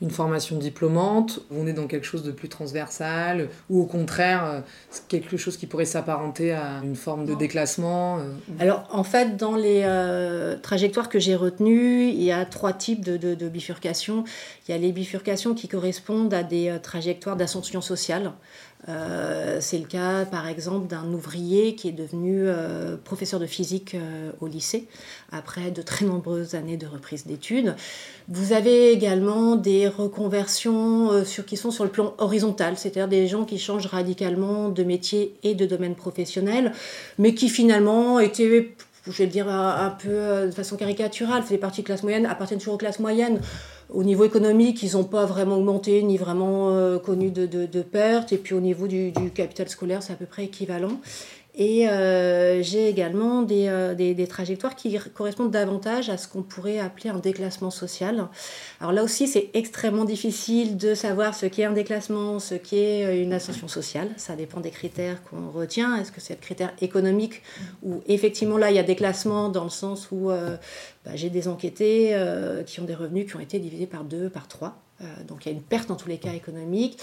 une 0.01 0.09
formation 0.09 0.57
diplômante, 0.57 1.39
où 1.49 1.61
on 1.61 1.67
est 1.67 1.73
dans 1.73 1.87
quelque 1.87 2.05
chose 2.05 2.23
de 2.23 2.31
plus 2.31 2.49
transversal, 2.49 3.49
ou 3.69 3.81
au 3.81 3.85
contraire, 3.85 4.45
euh, 4.45 4.59
quelque 5.07 5.37
chose 5.37 5.57
qui 5.57 5.65
pourrait 5.65 5.85
s'apparenter 5.85 6.51
à 6.51 6.81
une 6.83 6.95
forme 6.95 7.25
de 7.25 7.33
déclassement 7.35 8.19
euh, 8.19 8.33
Alors, 8.59 8.87
en 8.91 9.03
fait, 9.03 9.37
dans 9.37 9.55
les 9.55 9.81
euh, 9.85 10.57
trajectoires 10.57 11.09
que 11.09 11.19
j'ai 11.19 11.35
retenues, 11.35 12.09
il 12.09 12.23
y 12.23 12.31
a 12.31 12.43
trois 12.45 12.73
types 12.73 13.03
de, 13.03 13.17
de, 13.17 13.49
bifurcations. 13.49 14.23
Il 14.67 14.71
y 14.71 14.75
a 14.75 14.77
les 14.77 14.91
bifurcations 14.91 15.53
qui 15.53 15.67
correspondent 15.67 16.33
à 16.33 16.43
des 16.43 16.75
trajectoires 16.81 17.35
d'ascension 17.35 17.81
sociale. 17.81 18.33
Euh, 18.89 19.59
c'est 19.61 19.77
le 19.77 19.85
cas, 19.85 20.25
par 20.25 20.47
exemple, 20.47 20.87
d'un 20.87 21.05
ouvrier 21.13 21.75
qui 21.75 21.87
est 21.87 21.93
devenu 21.93 22.41
euh, 22.41 22.97
professeur 22.97 23.39
de 23.39 23.45
physique 23.45 23.95
euh, 23.95 24.31
au 24.41 24.47
lycée 24.47 24.87
après 25.31 25.71
de 25.71 25.81
très 25.81 26.05
nombreuses 26.05 26.55
années 26.55 26.75
de 26.75 26.87
reprise 26.87 27.25
d'études. 27.25 27.75
Vous 28.27 28.51
avez 28.51 28.91
également 28.91 29.55
des 29.55 29.82
reconversions 29.87 31.23
sur, 31.25 31.45
qui 31.45 31.57
sont 31.57 31.71
sur 31.71 31.83
le 31.83 31.89
plan 31.89 32.13
horizontal, 32.17 32.77
c'est-à-dire 32.77 33.07
des 33.07 33.27
gens 33.27 33.45
qui 33.45 33.57
changent 33.57 33.87
radicalement 33.87 34.69
de 34.69 34.83
métier 34.83 35.35
et 35.43 35.55
de 35.55 35.65
domaine 35.65 35.95
professionnel, 35.95 36.71
mais 37.17 37.33
qui 37.33 37.49
finalement 37.49 38.19
étaient 38.19 38.73
je 39.05 39.17
vais 39.17 39.25
le 39.25 39.31
dire 39.31 39.49
un, 39.49 39.89
peu 39.89 40.45
de 40.47 40.51
façon 40.51 40.77
caricaturale, 40.77 41.43
les 41.49 41.57
parties 41.57 41.83
classe 41.83 42.03
moyenne 42.03 42.25
appartiennent 42.25 42.59
toujours 42.59 42.75
aux 42.75 42.77
classes 42.77 42.99
moyennes. 42.99 43.41
Au 43.89 44.03
niveau 44.03 44.23
économique, 44.23 44.81
ils 44.81 44.93
n'ont 44.93 45.03
pas 45.03 45.25
vraiment 45.25 45.57
augmenté 45.57 46.01
ni 46.03 46.17
vraiment 46.17 46.69
euh, 46.69 46.97
connu 46.99 47.29
de, 47.29 47.45
de, 47.45 47.81
pertes. 47.81 48.31
Et 48.31 48.37
puis 48.37 48.55
au 48.55 48.61
niveau 48.61 48.87
du 48.87 49.11
capital 49.35 49.67
scolaire, 49.67 50.01
c'est 50.01 50.13
à 50.13 50.15
peu 50.15 50.25
près 50.25 50.45
équivalent. 50.45 51.01
Et 51.55 51.87
euh, 51.87 52.63
j'ai 52.63 52.89
également 52.89 53.43
des, 53.43 53.67
euh, 53.67 53.93
des, 53.93 54.15
des, 54.15 54.27
trajectoires 54.27 54.75
qui 54.75 54.97
correspondent 55.13 55.51
davantage 55.51 56.09
à 56.09 56.17
ce 56.17 56.27
qu'on 56.27 56.41
pourrait 56.41 56.79
appeler 56.79 57.11
un 57.11 57.19
déclassement 57.19 57.69
social. 57.69 58.27
Alors 58.79 58.91
là 58.91 59.03
aussi, 59.03 59.27
c'est 59.27 59.49
extrêmement 59.53 60.05
difficile 60.05 60.77
de 60.77 60.95
savoir 60.95 61.35
ce 61.35 61.45
qu'est 61.45 61.65
un 61.65 61.73
déclassement, 61.73 62.39
ce 62.39 62.55
qu'est 62.55 63.21
une 63.21 63.33
ascension 63.33 63.67
sociale. 63.67 64.09
Ça 64.17 64.35
dépend 64.35 64.61
des 64.61 64.71
critères 64.71 65.21
qu'on 65.23 65.51
retient. 65.51 65.95
Est-ce 65.97 66.11
que 66.11 66.21
c'est 66.21 66.33
le 66.33 66.41
critère 66.41 66.73
économique 66.81 67.43
ou 67.83 68.01
effectivement 68.07 68.57
là, 68.57 68.71
il 68.71 68.75
y 68.75 68.79
a 68.79 68.83
déclassement 68.83 69.49
dans 69.49 69.63
le 69.63 69.69
sens 69.69 70.09
où 70.11 70.31
bah, 71.05 71.11
j'ai 71.15 71.29
des 71.29 71.47
enquêtés 71.47 72.11
euh, 72.13 72.63
qui 72.63 72.79
ont 72.79 72.85
des 72.85 72.95
revenus 72.95 73.27
qui 73.27 73.35
ont 73.35 73.41
été 73.41 73.59
divisés 73.59 73.87
par 73.87 74.03
deux, 74.03 74.29
par 74.29 74.47
trois. 74.47 74.77
Euh, 75.03 75.23
donc 75.27 75.45
il 75.45 75.49
y 75.49 75.51
a 75.51 75.55
une 75.55 75.63
perte 75.63 75.91
en 75.91 75.95
tous 75.95 76.09
les 76.09 76.17
cas 76.17 76.33
économique. 76.33 76.97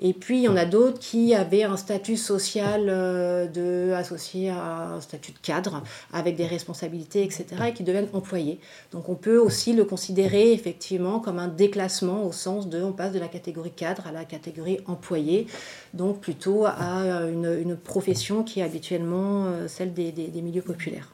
Et 0.00 0.12
puis 0.12 0.38
il 0.38 0.42
y 0.42 0.48
en 0.48 0.56
a 0.56 0.64
d'autres 0.64 0.98
qui 0.98 1.34
avaient 1.34 1.62
un 1.62 1.76
statut 1.76 2.16
social 2.16 2.86
euh, 2.88 3.96
associé 3.96 4.50
à 4.50 4.94
un 4.94 5.00
statut 5.00 5.32
de 5.32 5.38
cadre 5.38 5.82
avec 6.12 6.36
des 6.36 6.46
responsabilités, 6.46 7.22
etc. 7.22 7.46
et 7.68 7.72
qui 7.72 7.82
deviennent 7.82 8.08
employés. 8.12 8.60
Donc 8.92 9.08
on 9.08 9.14
peut 9.14 9.38
aussi 9.38 9.72
le 9.72 9.84
considérer 9.84 10.52
effectivement 10.52 11.20
comme 11.20 11.38
un 11.38 11.48
déclassement 11.48 12.24
au 12.24 12.32
sens 12.32 12.68
de 12.68 12.82
on 12.82 12.92
passe 12.92 13.12
de 13.12 13.18
la 13.18 13.28
catégorie 13.28 13.70
cadre 13.70 14.06
à 14.06 14.12
la 14.12 14.24
catégorie 14.24 14.80
employé, 14.86 15.46
donc 15.94 16.20
plutôt 16.20 16.66
à 16.66 17.22
une, 17.26 17.76
profession 17.76 18.42
qui 18.42 18.60
est 18.60 18.62
habituellement 18.62 19.46
celle 19.68 19.92
des 19.92 20.42
milieux 20.42 20.62
populaires. 20.62 21.08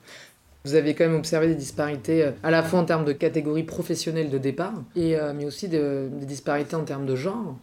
Vous 0.64 0.75
avez 0.75 0.94
quand 0.94 1.05
même 1.05 1.16
observé 1.16 1.48
des 1.48 1.55
disparités 1.55 2.25
euh, 2.25 2.31
à 2.42 2.51
la 2.51 2.62
fois 2.62 2.81
en 2.81 2.85
termes 2.85 3.05
de 3.05 3.12
catégorie 3.12 3.64
professionnelle 3.64 4.31
de 4.31 4.38
départ, 4.38 4.75
et, 4.94 5.16
euh, 5.16 5.33
mais 5.35 5.44
aussi 5.44 5.68
des 5.68 6.09
disparités 6.11 6.77
en 6.77 6.85
termes 6.85 7.07
de 7.07 7.16
genre. 7.16 7.57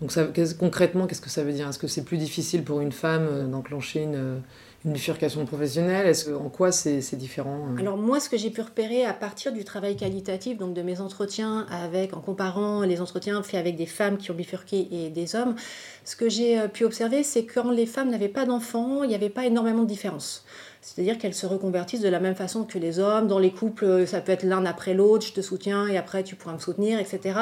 Donc 0.00 0.12
concrètement, 0.58 1.06
qu'est-ce 1.06 1.20
que 1.20 1.30
ça 1.30 1.42
veut 1.42 1.52
dire? 1.52 1.68
Est-ce 1.68 1.78
que 1.78 1.88
c'est 1.88 2.04
plus 2.04 2.18
difficile 2.18 2.62
pour 2.62 2.80
une 2.80 2.92
femme 2.92 3.50
d'enclencher 3.50 4.02
une 4.02 4.40
une 4.84 4.92
bifurcation 4.92 5.44
professionnelle 5.44 6.06
Est-ce 6.06 6.30
En 6.30 6.48
quoi 6.48 6.70
c'est 6.70 7.16
différent 7.16 7.66
euh 7.70 7.80
Alors 7.80 7.96
moi, 7.96 8.20
ce 8.20 8.28
que 8.28 8.36
j'ai 8.36 8.50
pu 8.50 8.60
repérer 8.60 9.04
à 9.04 9.12
partir 9.12 9.52
du 9.52 9.64
travail 9.64 9.96
qualitatif, 9.96 10.56
donc 10.56 10.72
de 10.72 10.82
mes 10.82 11.00
entretiens 11.00 11.66
avec, 11.70 12.16
en 12.16 12.20
comparant 12.20 12.82
les 12.82 13.00
entretiens 13.00 13.42
faits 13.42 13.58
avec 13.58 13.74
des 13.74 13.86
femmes 13.86 14.18
qui 14.18 14.30
ont 14.30 14.34
bifurqué 14.34 14.86
et 14.92 15.10
des 15.10 15.34
hommes, 15.34 15.56
ce 16.04 16.14
que 16.14 16.28
j'ai 16.28 16.60
euh, 16.60 16.68
pu 16.68 16.84
observer, 16.84 17.24
c'est 17.24 17.44
que 17.44 17.54
quand 17.54 17.72
les 17.72 17.86
femmes 17.86 18.08
n'avaient 18.10 18.28
pas 18.28 18.46
d'enfants, 18.46 19.02
il 19.02 19.08
n'y 19.08 19.16
avait 19.16 19.30
pas 19.30 19.46
énormément 19.46 19.82
de 19.82 19.88
différence. 19.88 20.44
C'est-à-dire 20.80 21.18
qu'elles 21.18 21.34
se 21.34 21.46
reconvertissent 21.46 22.00
de 22.00 22.08
la 22.08 22.20
même 22.20 22.36
façon 22.36 22.62
que 22.62 22.78
les 22.78 23.00
hommes. 23.00 23.26
Dans 23.26 23.40
les 23.40 23.50
couples, 23.50 23.84
euh, 23.84 24.06
ça 24.06 24.20
peut 24.20 24.30
être 24.30 24.44
l'un 24.44 24.64
après 24.64 24.94
l'autre, 24.94 25.26
je 25.26 25.32
te 25.32 25.40
soutiens 25.40 25.88
et 25.88 25.98
après 25.98 26.22
tu 26.22 26.36
pourras 26.36 26.54
me 26.54 26.60
soutenir, 26.60 27.00
etc. 27.00 27.36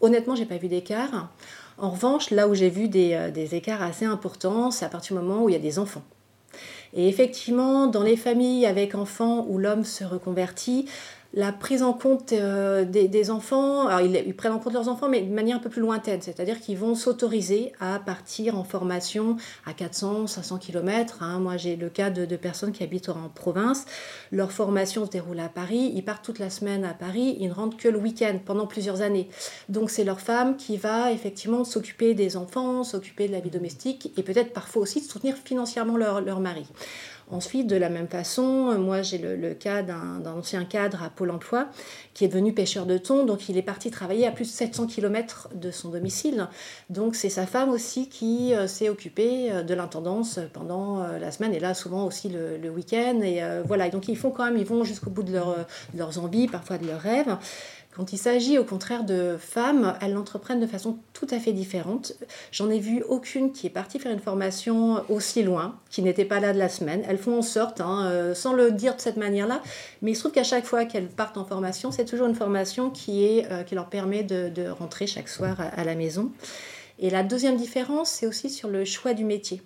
Honnêtement, 0.00 0.36
j'ai 0.36 0.46
pas 0.46 0.58
vu 0.58 0.68
d'écart. 0.68 1.28
En 1.76 1.90
revanche, 1.90 2.30
là 2.30 2.46
où 2.46 2.54
j'ai 2.54 2.70
vu 2.70 2.86
des 2.86 3.48
écarts 3.52 3.82
assez 3.82 4.04
importants, 4.04 4.70
c'est 4.70 4.84
à 4.84 4.88
partir 4.88 5.16
du 5.16 5.22
moment 5.24 5.42
où 5.42 5.48
il 5.48 5.52
y 5.52 5.56
a 5.56 5.58
des 5.58 5.80
enfants. 5.80 6.04
Et 6.94 7.08
effectivement, 7.08 7.86
dans 7.86 8.02
les 8.02 8.16
familles 8.16 8.66
avec 8.66 8.94
enfants 8.94 9.46
où 9.48 9.58
l'homme 9.58 9.84
se 9.84 10.04
reconvertit, 10.04 10.86
la 11.34 11.50
prise 11.50 11.82
en 11.82 11.94
compte 11.94 12.32
euh, 12.32 12.84
des, 12.84 13.30
enfants, 13.30 13.86
alors 13.86 14.00
ils, 14.00 14.34
prennent 14.34 14.52
en 14.52 14.58
compte 14.58 14.74
leurs 14.74 14.88
enfants, 14.88 15.08
mais 15.08 15.22
de 15.22 15.32
manière 15.32 15.56
un 15.56 15.60
peu 15.60 15.70
plus 15.70 15.80
lointaine, 15.80 16.20
c'est-à-dire 16.20 16.60
qu'ils 16.60 16.76
vont 16.76 16.94
s'autoriser 16.94 17.72
à 17.80 17.98
partir 17.98 18.58
en 18.58 18.64
formation 18.64 19.36
à 19.64 19.72
400, 19.72 20.26
500 20.26 20.58
km. 20.58 21.22
Moi, 21.38 21.56
j'ai 21.56 21.76
le 21.76 21.88
cas 21.88 22.10
de, 22.10 22.36
personnes 22.36 22.72
qui 22.72 22.82
habitent 22.82 23.08
en 23.08 23.30
province. 23.34 23.86
Leur 24.30 24.52
formation 24.52 25.06
se 25.06 25.10
déroule 25.10 25.40
à 25.40 25.48
Paris, 25.48 25.92
ils 25.94 26.04
partent 26.04 26.24
toute 26.24 26.38
la 26.38 26.50
semaine 26.50 26.84
à 26.84 26.92
Paris, 26.92 27.36
ils 27.40 27.48
ne 27.48 27.54
rentrent 27.54 27.76
que 27.76 27.88
le 27.88 27.98
week-end 27.98 28.38
pendant 28.44 28.66
plusieurs 28.66 29.00
années. 29.00 29.28
Donc, 29.68 29.90
c'est 29.90 30.04
leur 30.04 30.20
femme 30.20 30.56
qui 30.56 30.76
va 30.76 31.12
effectivement 31.12 31.64
s'occuper 31.64 32.14
des 32.14 32.36
enfants, 32.36 32.84
s'occuper 32.84 33.28
de 33.28 33.32
la 33.32 33.40
vie 33.40 33.50
domestique 33.50 34.12
et 34.16 34.22
peut-être 34.22 34.52
parfois 34.52 34.82
aussi 34.82 35.00
de 35.00 35.06
soutenir 35.06 35.36
financièrement 35.36 35.96
leur, 35.96 36.20
leur 36.20 36.40
mari. 36.40 36.66
Ensuite, 37.32 37.66
de 37.66 37.76
la 37.76 37.88
même 37.88 38.08
façon, 38.08 38.78
moi 38.78 39.00
j'ai 39.00 39.16
le, 39.16 39.54
cas 39.54 39.82
d'un 39.82 40.22
ancien 40.26 40.66
cadre 40.66 41.02
à 41.02 41.08
Pôle 41.08 41.30
Emploi 41.30 41.66
qui 42.12 42.26
est 42.26 42.28
devenu 42.28 42.52
pêcheur 42.52 42.84
de 42.84 42.98
thon, 42.98 43.24
donc 43.24 43.48
il 43.48 43.56
est 43.56 43.62
parti 43.62 43.90
travailler 43.90 44.26
à 44.26 44.30
plus 44.30 44.44
de 44.44 44.50
700 44.50 44.86
km 44.86 45.48
de 45.54 45.70
son 45.70 45.88
domicile. 45.88 46.48
Donc 46.90 47.14
c'est 47.14 47.30
sa 47.30 47.46
femme 47.46 47.70
aussi 47.70 48.10
qui 48.10 48.52
euh, 48.52 48.66
s'est 48.66 48.90
occupée 48.90 49.50
euh, 49.50 49.62
de 49.62 49.72
l'intendance 49.72 50.40
pendant 50.52 51.02
euh, 51.02 51.18
la 51.18 51.30
semaine 51.30 51.54
et 51.54 51.60
là 51.60 51.72
souvent 51.72 52.04
aussi 52.04 52.28
le, 52.28 52.68
week-end. 52.68 53.20
Et 53.22 53.40
voilà, 53.66 53.88
donc 53.88 54.08
ils 54.08 54.16
font 54.16 54.30
quand 54.30 54.44
même, 54.44 54.56
ils 54.56 54.64
vont 54.64 54.84
jusqu'au 54.84 55.10
bout 55.10 55.22
de, 55.22 55.32
de 55.32 55.98
leurs 55.98 56.18
envies, 56.18 56.48
parfois 56.48 56.78
de 56.78 56.86
leurs 56.86 57.00
rêves. 57.00 57.36
Quand 57.94 58.14
il 58.14 58.18
s'agit 58.18 58.58
au 58.58 58.64
contraire 58.64 59.04
de 59.04 59.36
femmes, 59.38 59.94
elles 60.00 60.14
l'entreprennent 60.14 60.60
de 60.60 60.66
façon 60.66 60.98
tout 61.12 61.26
à 61.30 61.38
fait 61.38 61.52
différente. 61.52 62.14
J'en 62.50 62.70
ai 62.70 62.78
vu 62.78 63.02
aucune 63.06 63.52
qui 63.52 63.66
est 63.66 63.70
partie 63.70 63.98
faire 63.98 64.12
une 64.12 64.18
formation 64.18 65.04
aussi 65.10 65.42
loin, 65.42 65.78
qui 65.90 66.00
n'était 66.00 66.24
pas 66.24 66.40
là 66.40 66.54
de 66.54 66.58
la 66.58 66.70
semaine. 66.70 67.02
Elles 67.06 67.18
font 67.18 67.36
en 67.36 67.42
sorte, 67.42 67.82
hein, 67.82 68.06
euh, 68.06 68.34
sans 68.34 68.54
le 68.54 68.72
dire 68.72 68.96
de 68.96 69.00
cette 69.02 69.18
manière-là, 69.18 69.60
mais 70.00 70.12
il 70.12 70.14
se 70.14 70.20
trouve 70.20 70.32
qu'à 70.32 70.42
chaque 70.42 70.64
fois 70.64 70.86
qu'elles 70.86 71.08
partent 71.08 71.36
en 71.36 71.44
formation, 71.44 71.92
c'est 71.92 72.06
toujours 72.06 72.28
une 72.28 72.34
formation 72.34 72.88
qui, 72.88 73.24
est, 73.24 73.52
euh, 73.52 73.62
qui 73.62 73.74
leur 73.74 73.90
permet 73.90 74.22
de, 74.22 74.70
rentrer 74.70 75.06
chaque 75.06 75.28
soir 75.28 75.58
à 75.60 75.84
la 75.84 75.94
maison. 75.94 76.32
Et 76.98 77.10
la 77.10 77.22
deuxième 77.22 77.56
différence, 77.56 78.10
c'est 78.10 78.26
aussi 78.26 78.48
sur 78.48 78.68
le 78.68 78.84
choix 78.86 79.12
du 79.12 79.24
métier. 79.24 79.60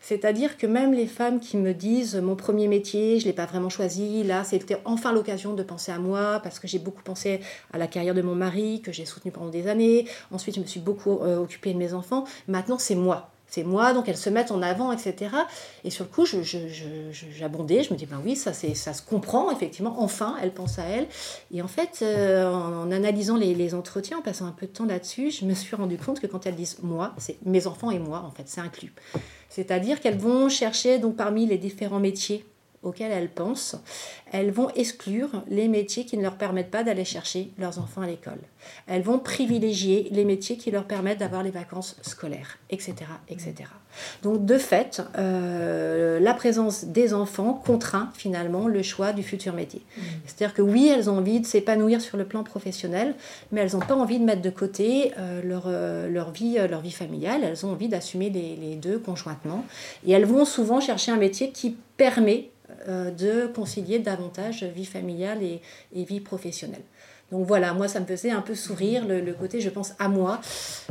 C'est-à-dire 0.00 0.56
que 0.56 0.66
même 0.66 0.92
les 0.92 1.06
femmes 1.06 1.40
qui 1.40 1.56
me 1.56 1.72
disent 1.72 2.16
mon 2.16 2.36
premier 2.36 2.68
métier, 2.68 3.18
je 3.18 3.24
ne 3.24 3.30
l'ai 3.30 3.34
pas 3.34 3.46
vraiment 3.46 3.70
choisi, 3.70 4.22
là 4.22 4.44
c'était 4.44 4.78
enfin 4.84 5.12
l'occasion 5.12 5.54
de 5.54 5.62
penser 5.62 5.92
à 5.92 5.98
moi 5.98 6.40
parce 6.42 6.58
que 6.58 6.68
j'ai 6.68 6.78
beaucoup 6.78 7.02
pensé 7.02 7.40
à 7.72 7.78
la 7.78 7.86
carrière 7.86 8.14
de 8.14 8.22
mon 8.22 8.34
mari 8.34 8.82
que 8.82 8.92
j'ai 8.92 9.04
soutenu 9.04 9.32
pendant 9.32 9.50
des 9.50 9.68
années. 9.68 10.06
Ensuite, 10.30 10.56
je 10.56 10.60
me 10.60 10.66
suis 10.66 10.80
beaucoup 10.80 11.18
euh, 11.22 11.38
occupée 11.38 11.72
de 11.72 11.78
mes 11.78 11.94
enfants. 11.94 12.24
Maintenant, 12.46 12.78
c'est 12.78 12.94
moi 12.94 13.30
c'est 13.48 13.62
moi, 13.62 13.92
donc 13.92 14.08
elles 14.08 14.16
se 14.16 14.28
mettent 14.28 14.50
en 14.50 14.60
avant, 14.60 14.92
etc. 14.92 15.30
Et 15.84 15.90
sur 15.90 16.04
le 16.04 16.10
coup, 16.10 16.26
j'abondais, 16.26 17.82
je, 17.82 17.92
me 17.92 17.98
dis, 17.98 18.06
ben 18.06 18.20
oui, 18.24 18.36
ça, 18.36 18.52
ça 18.52 18.92
se 18.92 19.02
comprend, 19.02 19.50
effectivement, 19.50 19.96
enfin, 19.98 20.36
elle 20.42 20.52
pense 20.52 20.78
à 20.78 20.84
elle. 20.84 21.06
Et 21.54 21.62
en 21.62 21.68
fait, 21.68 22.00
euh, 22.02 22.50
en, 22.50 22.90
analysant 22.90 23.36
les, 23.36 23.54
les, 23.54 23.74
entretiens, 23.74 24.18
en 24.18 24.22
passant 24.22 24.46
un 24.46 24.52
peu 24.52 24.66
de 24.66 24.72
temps 24.72 24.86
là-dessus, 24.86 25.30
je 25.30 25.44
me 25.44 25.54
suis 25.54 25.76
rendu 25.76 25.96
compte 25.96 26.20
que 26.20 26.26
quand 26.26 26.44
elles 26.46 26.56
disent 26.56 26.78
moi, 26.82 27.14
c'est 27.18 27.38
mes 27.44 27.66
enfants 27.66 27.90
et 27.90 27.98
moi, 27.98 28.24
en 28.26 28.30
fait, 28.30 28.44
c'est 28.46 28.60
inclus. 28.60 28.92
C'est-à-dire 29.48 30.00
qu'elles 30.00 30.18
vont 30.18 30.48
chercher 30.48 30.98
donc 30.98 31.16
parmi 31.16 31.46
les 31.46 31.58
différents 31.58 32.00
métiers 32.00 32.44
auxquelles 32.82 33.12
elles 33.12 33.30
pensent, 33.30 33.76
elles 34.32 34.50
vont 34.50 34.68
exclure 34.70 35.42
les 35.48 35.68
métiers 35.68 36.04
qui 36.04 36.16
ne 36.16 36.22
leur 36.22 36.36
permettent 36.36 36.70
pas 36.70 36.82
d'aller 36.82 37.04
chercher 37.04 37.50
leurs 37.58 37.78
enfants 37.78 38.02
à 38.02 38.06
l'école. 38.06 38.38
Elles 38.86 39.02
vont 39.02 39.18
privilégier 39.18 40.08
les 40.10 40.24
métiers 40.24 40.56
qui 40.56 40.70
leur 40.70 40.84
permettent 40.84 41.18
d'avoir 41.18 41.42
les 41.42 41.50
vacances 41.50 41.96
scolaires, 42.02 42.58
etc. 42.70 42.94
etc. 43.28 43.68
Donc 44.22 44.44
de 44.44 44.58
fait, 44.58 45.02
euh, 45.16 46.20
la 46.20 46.34
présence 46.34 46.84
des 46.84 47.14
enfants 47.14 47.54
contraint 47.54 48.10
finalement 48.14 48.68
le 48.68 48.82
choix 48.82 49.12
du 49.12 49.22
futur 49.22 49.54
métier. 49.54 49.82
Mmh. 49.96 50.00
C'est-à-dire 50.26 50.54
que 50.54 50.62
oui, 50.62 50.90
elles 50.92 51.08
ont 51.08 51.18
envie 51.18 51.40
de 51.40 51.46
s'épanouir 51.46 52.00
sur 52.00 52.16
le 52.16 52.24
plan 52.24 52.42
professionnel, 52.42 53.14
mais 53.52 53.60
elles 53.60 53.72
n'ont 53.72 53.86
pas 53.86 53.94
envie 53.94 54.18
de 54.18 54.24
mettre 54.24 54.42
de 54.42 54.50
côté 54.50 55.12
euh, 55.18 55.42
leur, 55.42 55.64
euh, 55.66 56.08
leur, 56.08 56.30
vie, 56.30 56.58
leur 56.68 56.80
vie 56.80 56.92
familiale, 56.92 57.42
elles 57.44 57.64
ont 57.64 57.70
envie 57.70 57.88
d'assumer 57.88 58.30
les, 58.30 58.56
les 58.56 58.76
deux 58.76 58.98
conjointement. 58.98 59.64
Et 60.06 60.12
elles 60.12 60.26
vont 60.26 60.44
souvent 60.44 60.80
chercher 60.80 61.12
un 61.12 61.16
métier 61.16 61.50
qui 61.50 61.76
permet 61.96 62.50
de 62.86 63.46
concilier 63.46 63.98
davantage 63.98 64.64
vie 64.64 64.84
familiale 64.84 65.42
et, 65.42 65.60
vie 65.92 66.20
professionnelle. 66.20 66.82
Donc 67.32 67.46
voilà, 67.46 67.72
moi 67.72 67.88
ça 67.88 67.98
me 67.98 68.06
faisait 68.06 68.30
un 68.30 68.40
peu 68.40 68.54
sourire 68.54 69.04
le, 69.06 69.32
côté 69.32 69.60
je 69.60 69.70
pense 69.70 69.92
à 69.98 70.08
moi. 70.08 70.40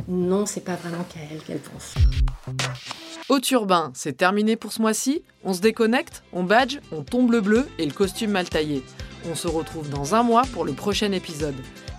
Non, 0.08 0.44
c'est 0.46 0.60
pas 0.60 0.74
vraiment 0.76 1.04
qu'à 1.04 1.20
elle 1.32 1.40
qu'elle 1.40 1.58
pense. 1.58 1.94
Au 3.28 3.40
turbin, 3.40 3.90
c'est 3.94 4.16
terminé 4.16 4.54
pour 4.54 4.72
ce 4.72 4.80
mois-ci. 4.80 5.22
On 5.42 5.52
se 5.52 5.60
déconnecte, 5.60 6.22
on 6.32 6.44
badge, 6.44 6.78
on 6.92 7.02
tombe 7.02 7.32
le 7.32 7.40
bleu 7.40 7.66
et 7.78 7.86
le 7.86 7.92
costume 7.92 8.30
mal 8.30 8.48
taillé. 8.48 8.84
On 9.28 9.34
se 9.34 9.48
retrouve 9.48 9.88
dans 9.88 10.14
un 10.14 10.22
mois 10.22 10.42
pour 10.52 10.64
le 10.64 10.72
prochain 10.72 11.10
épisode. 11.10 11.56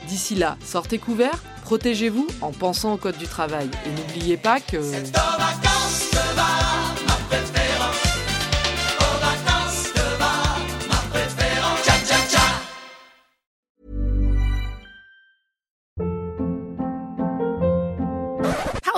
D'ici 0.08 0.36
là, 0.36 0.58
sortez 0.64 1.00
couverts, 1.00 1.44
protégez-vous 1.64 2.28
en 2.42 2.52
pensant 2.52 2.94
au 2.94 2.98
code 2.98 3.18
du 3.18 3.28
travail. 3.28 3.70
Et 3.86 3.90
n'oubliez 3.90 4.38
pas 4.38 4.62
que... 4.62 4.78